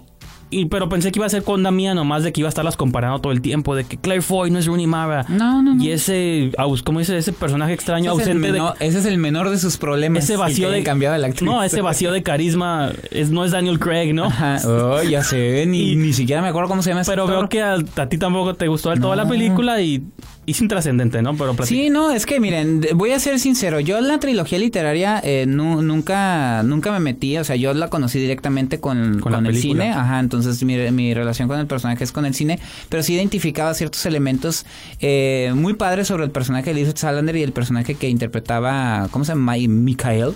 Y, 0.49 0.65
pero 0.67 0.87
pensé 0.87 1.11
que 1.11 1.19
iba 1.19 1.25
a 1.25 1.29
ser 1.29 1.43
con 1.43 1.61
Damia 1.61 1.93
nomás 1.93 2.23
de 2.23 2.31
que 2.31 2.39
iba 2.41 2.47
a 2.47 2.49
estarlas 2.49 2.77
comparando 2.77 3.19
todo 3.19 3.33
el 3.33 3.41
tiempo, 3.41 3.75
de 3.75 3.83
que 3.83 3.97
Claire 3.97 4.21
Foy 4.21 4.49
no 4.49 4.59
es 4.59 4.65
Rooney 4.65 4.87
Mara. 4.87 5.25
No, 5.27 5.61
no, 5.61 5.75
no. 5.75 5.83
Y 5.83 5.91
ese, 5.91 6.51
aus- 6.57 6.83
¿cómo 6.83 6.99
dice? 6.99 7.17
Ese 7.17 7.33
personaje 7.33 7.73
extraño, 7.73 8.17
Ese 8.17 8.31
es, 8.31 8.41
de... 8.41 8.61
ese 8.79 8.99
es 8.99 9.05
el 9.05 9.17
menor 9.17 9.49
de 9.49 9.57
sus 9.57 9.75
problemas. 9.75 10.23
Ese 10.23 10.37
vacío 10.37 10.69
de... 10.69 10.83
cambiado 10.83 11.15
el 11.15 11.25
actriz. 11.25 11.41
No, 11.49 11.61
ese 11.63 11.81
vacío 11.81 12.11
de 12.13 12.23
carisma 12.23 12.91
es, 13.11 13.29
no 13.29 13.43
es 13.43 13.51
Daniel 13.51 13.77
Craig, 13.79 14.13
¿no? 14.13 14.25
Ajá. 14.25 14.57
Oh, 14.67 15.01
ya 15.03 15.23
sé, 15.23 15.65
ni, 15.67 15.91
Y- 15.91 15.95
ni 15.97 16.13
siquiera 16.13 16.41
me 16.41 16.47
acuerdo 16.47 16.69
cómo 16.69 16.81
se 16.81 16.91
llama 16.91 17.01
ese 17.01 17.11
Pero 17.11 17.23
actor. 17.23 17.37
veo 17.39 17.49
que 17.49 17.61
a, 17.61 17.73
a 18.01 18.07
ti 18.09 18.17
tampoco 18.17 18.53
te 18.53 18.67
gustó 18.69 18.89
del 18.91 19.01
toda 19.01 19.15
la 19.17 19.27
película 19.27 19.81
y, 19.81 20.01
y 20.47 20.51
es 20.53 20.61
intrascendente, 20.61 21.21
¿no? 21.21 21.35
Pero 21.37 21.53
platica. 21.53 21.67
Sí, 21.79 21.89
no, 21.91 22.09
es 22.11 22.25
que 22.25 22.39
miren, 22.39 22.81
voy 22.95 23.11
a 23.11 23.19
ser 23.19 23.37
sincero, 23.37 23.79
yo 23.79 24.01
la 24.01 24.17
trilogía 24.19 24.57
literaria 24.57 25.21
eh, 25.23 25.45
nu- 25.47 25.81
nunca 25.83 26.63
nunca 26.63 26.91
me 26.91 26.99
metí, 27.01 27.37
o 27.37 27.43
sea, 27.43 27.55
yo 27.57 27.73
la 27.75 27.89
conocí 27.89 28.17
directamente 28.17 28.79
con, 28.79 29.19
Con 29.19 29.45
el 29.45 29.55
cine, 29.57 29.91
ajá, 29.91 30.19
entonces 30.19 30.63
mi, 30.63 30.75
mi 30.91 31.13
relación 31.13 31.47
con 31.49 31.59
el 31.59 31.67
personaje 31.67 32.03
es 32.03 32.11
con 32.11 32.25
el 32.25 32.33
cine, 32.33 32.59
pero 32.89 33.03
sí 33.03 33.13
identificaba 33.13 33.73
ciertos 33.73 34.05
elementos 34.05 34.65
eh, 35.01 35.51
muy 35.53 35.73
padres 35.73 36.07
sobre 36.07 36.23
el 36.23 36.31
personaje 36.31 36.65
de 36.65 36.71
Elizabeth 36.71 36.97
Salander 36.97 37.35
y 37.35 37.43
el 37.43 37.51
personaje 37.51 37.95
que 37.95 38.07
interpretaba, 38.09 39.09
¿cómo 39.11 39.25
se 39.25 39.33
llama? 39.33 39.53
Mi- 39.53 39.67
Mikhail, 39.67 40.29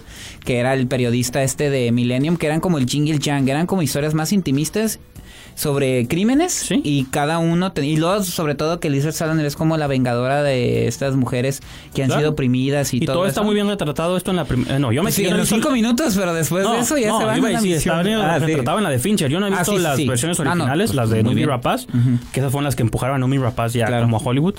que 0.43 0.57
era 0.57 0.73
el 0.73 0.87
periodista 0.87 1.41
este 1.41 1.69
de 1.69 1.91
Millennium, 1.93 2.35
que 2.35 2.47
eran 2.47 2.59
como 2.59 2.77
el 2.77 2.85
Jingle 2.85 3.17
Yang, 3.19 3.47
eran 3.49 3.65
como 3.65 3.81
historias 3.81 4.13
más 4.13 4.33
intimistas 4.33 4.99
sobre 5.55 6.07
crímenes 6.07 6.53
Sí. 6.53 6.81
y 6.83 7.03
cada 7.05 7.37
uno 7.39 7.71
y 7.81 7.97
luego 7.97 8.23
sobre 8.23 8.55
todo 8.55 8.79
que 8.79 8.87
Elizabeth 8.87 9.15
Salander 9.15 9.45
es 9.45 9.55
como 9.55 9.77
la 9.77 9.87
vengadora 9.87 10.43
de 10.43 10.87
estas 10.87 11.15
mujeres 11.15 11.61
que 11.93 12.03
han 12.03 12.07
Claro. 12.07 12.21
sido 12.21 12.31
oprimidas 12.31 12.93
y, 12.93 12.97
Y 12.97 13.05
todo, 13.05 13.25
está 13.25 13.41
muy 13.43 13.53
bien 13.55 13.67
retratado 13.67 14.17
esto 14.17 14.31
en 14.31 14.37
la 14.37 14.45
primera... 14.45 14.79
no, 14.79 14.91
yo 14.91 15.03
me 15.03 15.11
Sí, 15.11 15.25
en 15.25 15.37
los 15.37 15.49
cinco 15.49 15.71
minutos, 15.71 16.15
pero 16.17 16.33
después 16.33 16.63
no, 16.63 16.73
de 16.73 16.79
eso 16.79 16.97
ya 16.97 17.09
no, 17.09 17.19
se 17.19 17.25
van 17.25 17.35
a 17.35 17.37
a 17.37 17.41
la 17.41 17.47
decir, 17.49 17.61
misión. 17.75 17.77
estaba 17.77 18.03
bien 18.03 18.19
Ah, 18.19 18.39
sí. 18.39 18.45
retratado 18.45 18.77
en 18.77 18.83
la 18.83 18.89
de 18.89 18.99
Fincher. 18.99 19.29
Yo 19.29 19.39
no 19.39 19.47
he 19.47 19.49
Ah, 19.53 19.57
visto 19.59 19.73
sí, 19.73 19.79
las 19.79 19.97
sí. 19.97 20.07
versiones 20.07 20.39
Ah, 20.39 20.43
no, 20.43 20.51
originales, 20.51 20.89
pues, 20.91 20.95
las 20.95 21.09
de 21.09 21.23
bien. 21.23 21.47
Rapaz, 21.47 21.87
que 22.31 22.39
esas 22.39 22.51
fueron 22.51 22.63
las 22.65 22.75
que 22.75 22.83
empujaron 22.83 23.15
a 23.15 23.19
Noomi 23.19 23.37
Rapaz 23.37 23.73
ya 23.73 23.85
Claro. 23.87 24.03
como 24.03 24.17
a 24.17 24.19
Hollywood. 24.21 24.55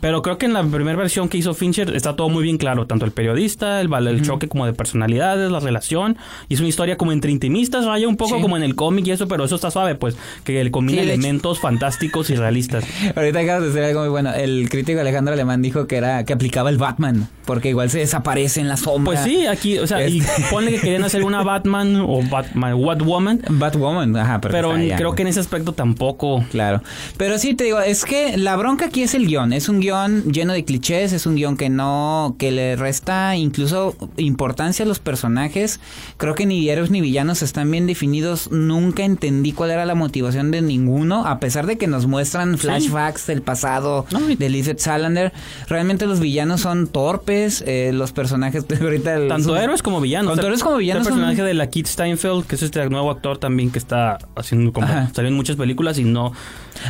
Pero 0.00 0.22
creo 0.22 0.38
que 0.38 0.46
en 0.46 0.52
la 0.52 0.62
primera 0.62 0.96
versión 0.96 1.28
que 1.28 1.38
hizo 1.38 1.52
Fincher 1.54 1.94
está 1.94 2.16
todo 2.16 2.28
muy 2.28 2.42
bien 2.42 2.56
claro, 2.58 2.86
tanto 2.86 3.04
el 3.04 3.12
periodista, 3.12 3.80
el, 3.80 3.92
el 4.08 4.22
choque 4.22 4.48
como 4.48 4.66
de 4.66 4.72
personalidades, 4.72 5.50
la 5.50 5.60
relación, 5.60 6.16
y 6.48 6.54
es 6.54 6.60
una 6.60 6.68
historia 6.68 6.96
como 6.96 7.12
entre 7.12 7.30
intimistas, 7.30 7.84
raya 7.84 8.08
un 8.08 8.16
poco 8.16 8.36
Sí. 8.36 8.42
como 8.42 8.56
en 8.56 8.62
el 8.62 8.74
cómic 8.74 9.06
y 9.06 9.10
eso, 9.12 9.28
pero 9.28 9.44
eso 9.44 9.56
está 9.56 9.70
suave, 9.70 9.94
pues, 9.94 10.16
que 10.44 10.62
le 10.64 10.70
combina 10.70 11.00
Sí, 11.02 11.06
de 11.06 11.12
hecho- 11.14 11.20
elementos 11.20 11.58
fantásticos 11.60 12.30
y 12.30 12.34
realistas. 12.36 12.84
Ahorita 13.16 13.40
acabas 13.40 13.62
de 13.62 13.68
decir 13.68 13.82
algo 13.82 14.00
muy 14.00 14.08
bueno. 14.08 14.32
El 14.32 14.68
crítico 14.70 15.00
Alejandro 15.00 15.34
Alemán 15.34 15.60
dijo 15.62 15.86
que 15.86 15.96
era 15.96 16.24
que 16.24 16.32
aplicaba 16.32 16.70
el 16.70 16.78
Batman, 16.78 17.28
porque 17.44 17.68
igual 17.68 17.90
se 17.90 17.98
desaparece 17.98 18.60
en 18.60 18.68
la 18.68 18.76
sombra. 18.76 19.04
Pues 19.12 19.20
sí, 19.20 19.46
aquí, 19.46 19.78
o 19.78 19.86
sea, 19.86 20.06
y 20.08 20.22
ponle 20.50 20.72
que 20.72 20.80
querían 20.80 21.04
hacer 21.04 21.24
una 21.24 21.42
Batman 21.42 21.96
o 21.96 22.22
Batman, 22.22 22.80
Batwoman, 22.80 23.40
Batwoman, 23.50 24.16
ajá, 24.16 24.40
pero, 24.40 24.70
pero 24.72 24.96
creo 24.96 25.14
que 25.14 25.22
en 25.22 25.28
ese 25.28 25.40
aspecto 25.40 25.72
tampoco. 25.72 26.44
Claro. 26.50 26.82
Pero 27.16 27.38
sí, 27.38 27.54
te 27.54 27.64
digo, 27.64 27.80
es 27.80 28.04
que 28.04 28.36
la 28.38 28.56
bronca 28.56 28.86
aquí 28.86 29.02
es 29.02 29.14
el 29.14 29.26
guion. 29.26 29.52
Es 29.52 29.68
un 29.68 29.80
guion 29.80 29.89
lleno 30.26 30.52
de 30.52 30.64
clichés, 30.64 31.12
es 31.12 31.26
un 31.26 31.36
guion 31.36 31.56
que 31.56 31.68
no, 31.68 32.36
que 32.38 32.50
le 32.50 32.76
resta 32.76 33.36
incluso 33.36 33.96
importancia 34.16 34.84
a 34.84 34.88
los 34.88 34.98
personajes. 34.98 35.80
Creo 36.16 36.34
que 36.34 36.46
ni 36.46 36.68
héroes 36.68 36.90
ni 36.90 37.00
villanos 37.00 37.42
están 37.42 37.70
bien 37.70 37.86
definidos. 37.86 38.50
Nunca 38.50 39.04
entendí 39.04 39.52
cuál 39.52 39.70
era 39.70 39.84
la 39.86 39.94
motivación 39.94 40.50
de 40.50 40.62
ninguno, 40.62 41.26
a 41.26 41.40
pesar 41.40 41.66
de 41.66 41.78
que 41.78 41.86
nos 41.86 42.06
muestran 42.06 42.58
flashbacks 42.58 43.26
del 43.26 43.42
pasado 43.42 44.06
No, 44.12 44.20
de 44.20 44.48
Lizeth 44.48 44.78
Salander. 44.80 45.32
Realmente 45.68 46.06
los 46.06 46.20
villanos 46.20 46.60
son 46.62 46.86
torpes, 46.88 47.62
eh, 47.66 47.90
los 47.92 48.12
personajes 48.12 48.64
ahorita... 48.80 49.14
el- 49.16 49.28
Tanto 49.28 49.56
héroes 49.56 49.82
como 49.82 50.00
villanos. 50.00 50.32
Tanto 50.32 50.46
héroes 50.46 50.62
como 50.62 50.76
villanos 50.76 51.06
El 51.06 51.12
son- 51.12 51.20
personaje 51.20 51.42
de 51.42 51.54
la 51.54 51.68
Kit 51.68 51.86
Steinfeld, 51.86 52.46
que 52.46 52.54
es 52.56 52.62
este 52.62 52.88
nuevo 52.88 53.10
actor 53.10 53.38
también 53.38 53.70
que 53.70 53.78
está 53.78 54.18
haciendo 54.36 54.72
como 54.72 54.86
Ajá. 54.86 55.10
salió 55.14 55.28
en 55.28 55.34
muchas 55.36 55.56
películas 55.56 55.98
y 55.98 56.04
no 56.04 56.32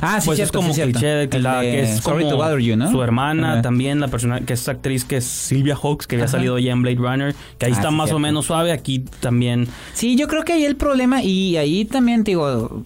Ah, 0.01 0.21
sí, 0.21 0.27
pues 0.27 0.37
cierto, 0.37 0.43
es 0.59 0.63
como 0.63 0.69
sí, 0.69 0.75
cierto. 0.77 0.93
cliché 0.93 1.07
de 1.09 1.29
que, 1.29 1.39
la, 1.39 1.61
de 1.61 1.71
que 1.71 1.81
es 1.83 1.97
Sorry 2.01 2.25
como 2.25 2.31
to 2.31 2.37
Bother 2.37 2.59
You, 2.61 2.77
¿no? 2.77 2.91
su 2.91 3.03
hermana 3.03 3.63
también 3.63 4.01
la 4.01 4.09
persona 4.09 4.41
que 4.41 4.53
es 4.55 4.69
actriz 4.69 5.05
que 5.05 5.17
es 5.19 5.25
Silvia 5.25 5.77
Hawks 5.77 6.07
que 6.07 6.17
había 6.17 6.29
salido 6.29 6.59
ya 6.59 6.73
en 6.73 6.83
Blade 6.83 6.97
Runner 6.97 7.35
que 7.59 7.67
ahí 7.67 7.73
Ah, 7.73 7.77
está 7.77 7.89
sí, 7.91 7.95
más 7.95 8.13
o 8.13 8.19
menos 8.19 8.47
suave 8.47 8.73
aquí 8.73 9.05
también 9.21 9.67
Sí, 9.95 10.17
yo 10.17 10.29
creo 10.29 10.45
que 10.45 10.53
ahí 10.55 10.65
el 10.65 10.77
problema, 10.77 11.23
y 11.23 11.57
ahí 11.57 11.85
también, 11.85 12.25
digo, 12.25 12.85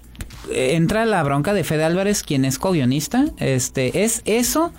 entra 0.53 1.05
la 1.05 1.23
bronca 1.23 1.53
de 1.55 1.65
Fede 1.65 1.85
Álvarez, 1.85 2.23
quien 2.23 2.45
es 2.45 2.59
co-guionista. 2.59 3.27
Este, 3.39 4.05
es 4.05 4.23
eso. 4.25 4.73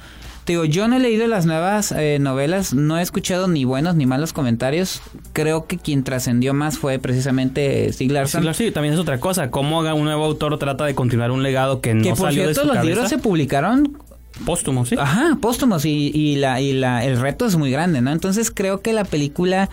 Te 0.45 0.53
digo, 0.53 0.63
yo 0.65 0.88
no 0.88 0.95
he 0.95 0.99
leído 0.99 1.25
las 1.27 1.45
nuevas 1.47 1.91
eh, 1.91 2.19
novelas, 2.21 2.73
no 2.75 2.97
he 2.99 3.01
escuchado 3.01 3.47
ni 3.47 3.65
buenos 3.65 3.95
ni 3.95 4.05
malos 4.05 4.31
comentarios. 4.31 5.01
Creo 5.34 5.65
que 5.65 5.77
quien 5.79 6.03
trascendió 6.03 6.53
más 6.53 6.77
fue 6.77 6.99
precisamente 6.99 7.91
Stieg 7.91 8.12
Larsson. 8.12 8.53
sí, 8.53 8.69
también 8.71 8.93
es 8.93 8.99
otra 8.99 9.19
cosa 9.19 9.49
cómo 9.49 9.81
haga 9.81 9.95
un 9.95 10.05
nuevo 10.05 10.23
autor 10.23 10.58
trata 10.60 10.86
de 10.86 10.93
continuar 10.93 11.31
un 11.31 11.41
legado 11.43 11.81
que 11.81 11.95
no 11.95 12.03
que 12.03 12.10
por 12.10 12.17
salió 12.29 12.43
cierto, 12.43 12.62
de 12.62 12.62
su 12.62 12.67
los 12.67 12.75
cabeza 12.75 12.89
libros 12.93 13.10
se 13.10 13.17
publicaron 13.17 13.97
póstumo 14.45 14.86
sí 14.86 14.95
Ajá, 14.99 15.38
póstumos 15.41 15.84
y, 15.86 16.12
y 16.13 16.36
la 16.36 16.62
y 16.62 16.73
la 16.73 17.03
el 17.05 17.19
reto 17.19 17.45
es 17.47 17.55
muy 17.55 17.71
grande, 17.71 18.01
¿no? 18.01 18.12
Entonces 18.12 18.51
creo 18.51 18.81
que 18.81 18.93
la 18.93 19.03
película 19.05 19.69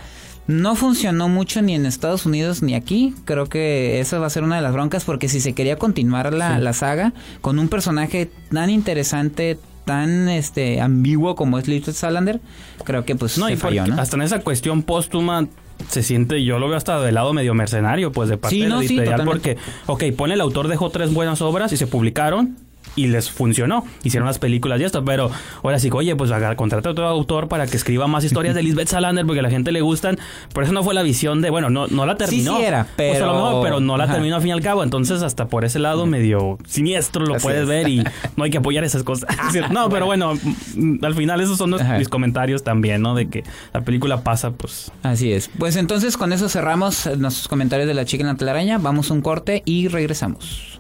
no 0.47 0.75
funcionó 0.75 1.29
mucho 1.29 1.61
ni 1.63 1.75
en 1.75 1.85
Estados 1.87 2.25
Unidos 2.27 2.63
ni 2.63 2.75
aquí. 2.75 3.15
Creo 3.27 3.47
que 3.49 4.01
esa 4.01 4.19
va 4.19 4.27
a 4.27 4.31
ser 4.31 4.43
una 4.43 4.57
de 4.57 4.63
las 4.63 4.73
broncas 4.73 5.05
porque 5.05 5.29
si 5.29 5.41
se 5.41 5.53
quería 5.53 5.77
continuar 5.77 6.33
la, 6.33 6.57
Sí. 6.57 6.63
la 6.63 6.73
saga 6.73 7.13
con 7.43 7.59
un 7.59 7.69
personaje 7.69 8.31
tan 8.51 8.71
interesante, 8.71 9.59
tan 9.85 10.29
este 10.29 10.81
ambiguo 10.81 11.35
como 11.35 11.59
es 11.59 11.69
Lizard 11.69 11.95
Salander, 11.95 12.41
creo 12.85 13.05
que 13.05 13.15
pues 13.17 13.39
No, 13.39 13.47
se 13.47 13.55
y 13.55 13.57
falló, 13.57 13.87
¿no? 13.87 14.01
hasta 14.01 14.17
en 14.17 14.23
esa 14.23 14.41
cuestión 14.41 14.83
póstuma 14.83 15.49
se 15.89 16.03
siente, 16.03 16.45
yo 16.45 16.59
lo 16.61 16.69
veo 16.69 16.77
hasta 16.77 17.01
del 17.01 17.15
lado 17.17 17.33
medio 17.33 17.55
mercenario, 17.55 18.13
pues 18.13 18.29
de 18.29 18.37
parte 18.37 18.55
Sí, 18.55 18.63
de 18.63 18.69
la 18.69 18.79
sí, 18.81 18.87
editorial, 18.99 19.25
porque, 19.25 19.57
ok, 19.87 20.05
pone 20.17 20.35
el 20.35 20.41
autor 20.41 20.69
dejó 20.69 20.91
tres 20.91 21.13
buenas 21.13 21.43
obras 21.43 21.73
y 21.73 21.77
se 21.77 21.87
publicaron 21.89 22.57
y 22.95 23.07
les 23.07 23.31
funcionó, 23.31 23.85
hicieron 24.05 24.27
las 24.27 24.39
películas 24.39 24.81
y 24.81 24.85
esto, 24.85 25.05
pero 25.05 25.31
ahora 25.63 25.79
sí, 25.79 25.89
oye, 25.93 26.15
pues 26.17 26.31
contrata 26.57 26.89
a 26.89 26.93
otro 26.93 27.07
autor 27.09 27.49
para 27.49 27.67
que 27.67 27.77
escriba 27.77 28.07
más 28.07 28.25
historias 28.25 28.55
de 28.55 28.63
Lisbeth 28.65 28.89
Salander 28.89 29.25
porque 29.25 29.41
a 29.41 29.43
la 29.43 29.51
gente 29.51 29.73
le 29.73 29.81
gustan, 29.81 30.19
pero 30.53 30.65
eso 30.65 30.73
no 30.73 30.83
fue 30.85 30.95
la 30.95 31.03
visión 31.03 31.41
de, 31.43 31.51
bueno, 31.51 31.71
no, 31.71 31.87
no 31.87 32.05
la 32.07 32.17
terminó. 32.17 32.57
sí 32.59 32.63
era, 32.65 32.83
O 32.83 32.97
sea, 32.97 33.07
lo 33.07 33.13
pero- 33.13 33.35
mejor, 33.35 33.63
pero 33.65 33.81
no 33.81 33.97
la 33.97 34.05
Ajá. 34.05 34.15
terminó 34.15 34.37
al 34.37 34.43
fin 34.43 34.51
y 34.51 34.53
al 34.53 34.61
cabo, 34.61 34.83
entonces 34.83 35.23
hasta 35.23 35.47
por 35.49 35.65
ese 35.65 35.79
lado 35.79 36.07
medio 36.07 36.59
siniestro 36.67 37.25
lo 37.27 37.37
Así 37.37 37.45
puedes 37.45 37.63
es. 37.63 37.69
ver 37.69 37.89
y 37.89 38.05
no 38.37 38.45
hay 38.45 38.51
que 38.51 38.59
apoyar 38.59 38.85
esas 38.85 39.03
cosas. 39.03 39.29
no, 39.71 39.89
pero 39.89 40.07
bueno, 40.07 40.35
mm, 40.75 41.05
al 41.05 41.15
final 41.15 41.41
esos 41.41 41.59
son 41.59 41.71
los- 41.71 41.83
mis 41.99 42.09
comentarios 42.09 42.63
también, 42.63 43.03
¿no? 43.03 43.15
De 43.15 43.29
que 43.29 43.45
la 43.73 43.81
película 43.83 44.23
pasa, 44.23 44.51
pues... 44.51 44.91
Así 45.03 45.33
es. 45.33 45.51
Pues 45.59 45.77
entonces 45.77 46.17
con 46.17 46.33
eso 46.33 46.49
cerramos 46.49 47.07
nuestros 47.19 47.49
comentarios 47.49 47.89
de 47.89 47.95
la 47.95 48.05
chica 48.05 48.23
en 48.23 48.29
la 48.29 48.35
telaraña. 48.37 48.79
Vamos 48.79 49.11
a 49.11 49.15
un 49.15 49.21
corte 49.23 49.63
y 49.65 49.89
regresamos. 49.89 50.79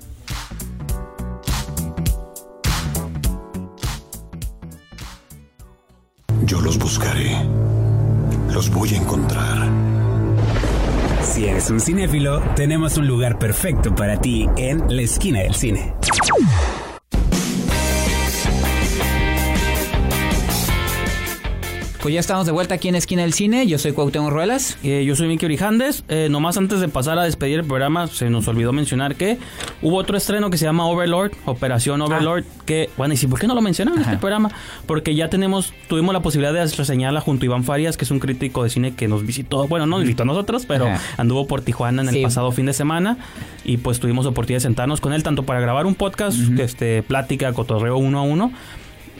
Yo 6.53 6.61
los 6.61 6.79
buscaré. 6.79 7.35
Los 8.53 8.69
voy 8.69 8.93
a 8.93 8.99
encontrar. 8.99 9.71
Si 11.23 11.47
eres 11.47 11.71
un 11.71 11.81
cinéfilo, 11.81 12.43
tenemos 12.55 12.99
un 12.99 13.07
lugar 13.07 13.39
perfecto 13.39 13.95
para 13.95 14.21
ti 14.21 14.47
en 14.59 14.95
la 14.95 15.01
esquina 15.01 15.41
del 15.41 15.55
cine. 15.55 15.95
Pues 22.03 22.13
ya 22.15 22.19
estamos 22.19 22.47
de 22.47 22.53
vuelta 22.53 22.75
aquí 22.75 22.89
en 22.89 22.97
Esquina 22.97 23.23
del 23.23 23.33
Cine. 23.33 23.65
Yo 23.69 23.79
soy 23.79 23.93
Cuauhtémoc 23.93 24.33
Ruelas. 24.33 24.77
Eh, 24.83 25.05
yo 25.07 25.15
soy 25.15 25.29
Miki 25.29 25.45
Orijandes. 25.45 26.03
Eh, 26.09 26.27
nomás 26.29 26.57
antes 26.57 26.81
de 26.81 26.89
pasar 26.89 27.17
a 27.17 27.23
despedir 27.23 27.61
el 27.61 27.65
programa, 27.65 28.09
se 28.09 28.29
nos 28.29 28.49
olvidó 28.49 28.73
mencionar 28.73 29.15
que 29.15 29.39
hubo 29.83 29.99
otro 29.99 30.17
estreno 30.17 30.51
que 30.51 30.59
se 30.59 30.65
llama 30.65 30.85
Overlord, 30.89 31.31
Operación 31.45 32.03
Overlord, 32.03 32.43
que, 32.67 32.91
bueno, 32.97 33.15
y 33.15 33.17
si, 33.17 33.29
¿por 33.29 33.39
qué 33.39 33.47
no 33.47 33.55
lo 33.55 33.61
mencionan 33.61 33.95
en 33.95 34.01
este 34.01 34.17
programa? 34.19 34.51
Porque 34.87 35.15
ya 35.15 35.31
tenemos, 35.31 35.73
tuvimos 35.89 36.13
la 36.13 36.19
posibilidad 36.23 36.53
de 36.53 36.67
reseñarla 36.67 37.21
junto 37.21 37.45
a 37.45 37.47
Iván 37.47 37.63
Farias, 37.63 37.97
que 37.97 38.05
es 38.05 38.11
un 38.11 38.19
crítico 38.19 38.65
de 38.65 38.71
cine 38.71 38.95
que 38.97 39.07
nos 39.07 39.25
visitó, 39.25 39.69
bueno, 39.69 39.87
no 39.87 39.99
nos 39.99 40.03
visitó 40.05 40.25
a 40.25 40.27
nosotros, 40.27 40.65
pero 40.67 40.87
Ajá. 40.89 41.01
anduvo 41.19 41.47
por 41.47 41.61
Tijuana 41.63 42.03
en 42.03 42.09
el 42.09 42.15
Sí. 42.17 42.23
pasado 42.25 42.51
fin 42.51 42.67
de 42.67 42.73
semana 42.73 43.17
y 43.63 43.77
pues 43.77 44.01
tuvimos 44.01 44.27
oportunidad 44.27 44.57
de 44.57 44.63
sentarnos 44.63 45.01
con 45.01 45.13
él, 45.13 45.23
tanto 45.23 45.45
para 45.45 45.61
grabar 45.61 45.87
un 45.87 45.95
podcast, 45.95 46.37
este, 46.59 47.05
plática, 47.05 47.53
cotorreo 47.53 47.97
uno 47.97 48.19
a 48.19 48.23
uno, 48.23 48.51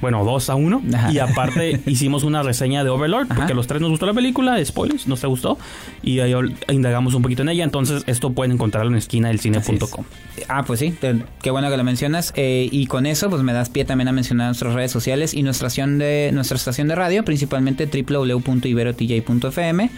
bueno, 0.03 0.23
dos 0.25 0.51
a 0.51 0.57
uno. 0.57 0.83
Ajá. 0.93 1.11
Y 1.11 1.19
aparte 1.19 1.81
hicimos 1.87 2.25
una 2.25 2.43
reseña 2.43 2.85
de 2.85 2.91
Overlord, 2.91 3.29
Ajá. 3.31 3.37
porque 3.37 3.53
a 3.53 3.57
los 3.57 3.67
tres 3.67 3.81
nos 3.81 3.89
gustó 3.91 4.05
la 4.05 4.13
película, 4.13 4.63
spoilers, 4.63 5.09
nos 5.09 5.23
te 5.23 5.27
gustó. 5.29 5.57
Y 6.03 6.21
ahí 6.21 6.35
indagamos 6.71 7.15
un 7.15 7.23
poquito 7.23 7.41
en 7.43 7.49
ella. 7.49 7.65
Entonces, 7.65 8.03
esto 8.07 8.33
pueden 8.35 8.53
encontrarlo 8.53 8.91
en 8.91 8.97
esquina 8.99 9.29
del 9.29 9.41
cine.com. 9.41 10.05
Ah, 10.49 10.65
pues 10.67 10.81
sí, 10.81 10.91
te- 10.91 11.23
qué 11.41 11.51
bueno 11.51 11.71
que 11.71 11.77
lo 11.79 11.85
mencionas. 11.85 12.33
Eh, 12.37 12.69
y 12.71 12.87
con 12.87 13.07
eso, 13.07 13.31
pues 13.31 13.43
me 13.43 13.53
das 13.55 13.71
pie 13.71 13.85
también 13.85 14.09
a 14.09 14.13
mencionar 14.13 14.49
nuestras 14.49 14.75
redes 14.75 14.91
sociales 14.91 15.33
y 15.33 15.43
nuestra 15.43 15.69
estación 15.69 15.99
de, 15.99 16.31
nuestra 16.35 16.57
estación 16.57 16.89
de 16.89 16.97
radio, 16.97 17.25
principalmente 17.25 17.87
www.iberotj.fm. 17.87 19.91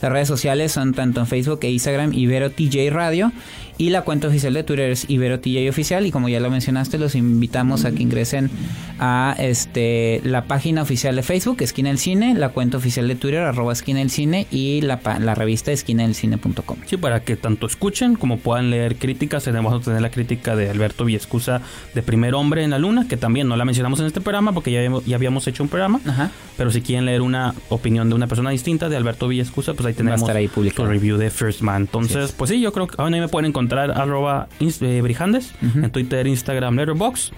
Las 0.00 0.12
redes 0.12 0.28
sociales 0.28 0.72
son 0.72 0.94
tanto 0.94 1.20
en 1.20 1.26
Facebook 1.26 1.58
e 1.62 1.70
Instagram 1.70 2.14
IberoTJ 2.14 2.90
Radio. 2.90 3.32
Y 3.80 3.88
la 3.88 4.02
cuenta 4.02 4.28
oficial 4.28 4.52
de 4.52 4.62
Twitter 4.62 4.90
es 4.90 5.08
IberoTJ 5.08 5.70
Oficial. 5.70 6.04
Y 6.04 6.10
como 6.10 6.28
ya 6.28 6.38
lo 6.38 6.50
mencionaste, 6.50 6.98
los 6.98 7.14
invitamos 7.14 7.86
a 7.86 7.92
que 7.92 8.02
ingresen 8.02 8.50
a 8.98 9.34
este, 9.38 10.20
la 10.22 10.44
página 10.44 10.82
oficial 10.82 11.16
de 11.16 11.22
Facebook, 11.22 11.62
Esquina 11.62 11.88
del 11.88 11.96
Cine, 11.96 12.34
la 12.34 12.50
cuenta 12.50 12.76
oficial 12.76 13.08
de 13.08 13.14
Twitter, 13.14 13.40
arroba 13.40 13.72
Esquina 13.72 14.00
del 14.00 14.10
Cine, 14.10 14.46
y 14.50 14.82
la, 14.82 15.00
la 15.18 15.34
revista 15.34 15.72
esquinadelcine.com. 15.72 16.76
Sí, 16.84 16.98
para 16.98 17.20
que 17.24 17.36
tanto 17.36 17.64
escuchen 17.66 18.16
como 18.16 18.36
puedan 18.36 18.68
leer 18.68 18.96
críticas. 18.96 19.44
Tenemos 19.44 19.72
a 19.72 19.82
tener 19.82 20.02
la 20.02 20.10
crítica 20.10 20.56
de 20.56 20.68
Alberto 20.68 21.06
Villescusa 21.06 21.62
de 21.94 22.02
Primer 22.02 22.34
Hombre 22.34 22.62
en 22.62 22.72
la 22.72 22.78
Luna, 22.78 23.08
que 23.08 23.16
también 23.16 23.48
no 23.48 23.56
la 23.56 23.64
mencionamos 23.64 23.98
en 24.00 24.04
este 24.04 24.20
programa 24.20 24.52
porque 24.52 24.72
ya 24.72 24.80
habíamos, 24.80 25.06
ya 25.06 25.16
habíamos 25.16 25.46
hecho 25.46 25.62
un 25.62 25.70
programa. 25.70 26.02
Ajá. 26.06 26.30
Pero 26.58 26.70
si 26.70 26.82
quieren 26.82 27.06
leer 27.06 27.22
una 27.22 27.54
opinión 27.70 28.10
de 28.10 28.14
una 28.14 28.26
persona 28.26 28.50
distinta 28.50 28.90
de 28.90 28.96
Alberto 28.98 29.26
Villescusa, 29.26 29.72
pues 29.72 29.86
ahí 29.86 29.94
tenemos 29.94 30.28
ahí 30.28 30.50
su 30.76 30.84
review 30.84 31.16
de 31.16 31.30
First 31.30 31.62
Man. 31.62 31.80
Entonces, 31.80 32.32
pues 32.32 32.50
sí, 32.50 32.60
yo 32.60 32.74
creo 32.74 32.86
que 32.86 32.96
ahora 32.98 33.14
ahí 33.14 33.20
me 33.22 33.28
pueden 33.28 33.48
encontrar 33.48 33.69
arroba 33.78 34.48
ins- 34.60 34.82
eh, 34.84 35.00
Brijandes 35.02 35.52
en 35.62 35.90
Twitter, 35.90 36.26
Instagram, 36.26 36.76
Letterboxd. 36.76 37.32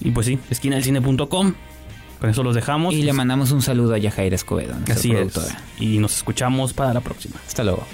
Y 0.00 0.10
pues 0.10 0.26
sí, 0.26 0.38
esquinadelcine.com. 0.50 1.54
Con 2.20 2.30
eso 2.30 2.42
los 2.42 2.54
dejamos. 2.54 2.94
Y 2.94 3.02
le 3.02 3.12
mandamos 3.12 3.50
un 3.52 3.60
saludo 3.62 3.94
a 3.94 3.98
Yajaira 3.98 4.34
Escobedo, 4.36 4.72
nuestra 4.74 4.94
Así 4.94 5.10
productora. 5.10 5.46
es. 5.76 5.82
Y 5.82 5.98
nos 5.98 6.16
escuchamos 6.16 6.72
para 6.72 6.94
la 6.94 7.00
próxima. 7.00 7.36
Hasta 7.46 7.62
luego. 7.64 7.86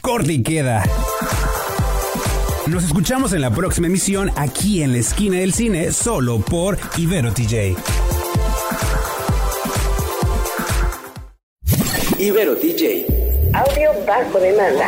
Corte 0.00 0.32
y 0.32 0.42
queda. 0.42 0.82
Nos 2.66 2.84
escuchamos 2.84 3.32
en 3.32 3.40
la 3.40 3.50
próxima 3.50 3.86
emisión 3.86 4.30
aquí 4.36 4.82
en 4.82 4.92
la 4.92 4.98
esquina 4.98 5.38
del 5.38 5.52
cine, 5.52 5.92
solo 5.92 6.38
por 6.40 6.78
Ibero 6.96 7.32
TJ. 7.32 7.76
Ibero 12.22 12.54
DJ. 12.54 13.04
Audio 13.52 13.90
bajo 14.06 14.38
demanda. 14.38 14.86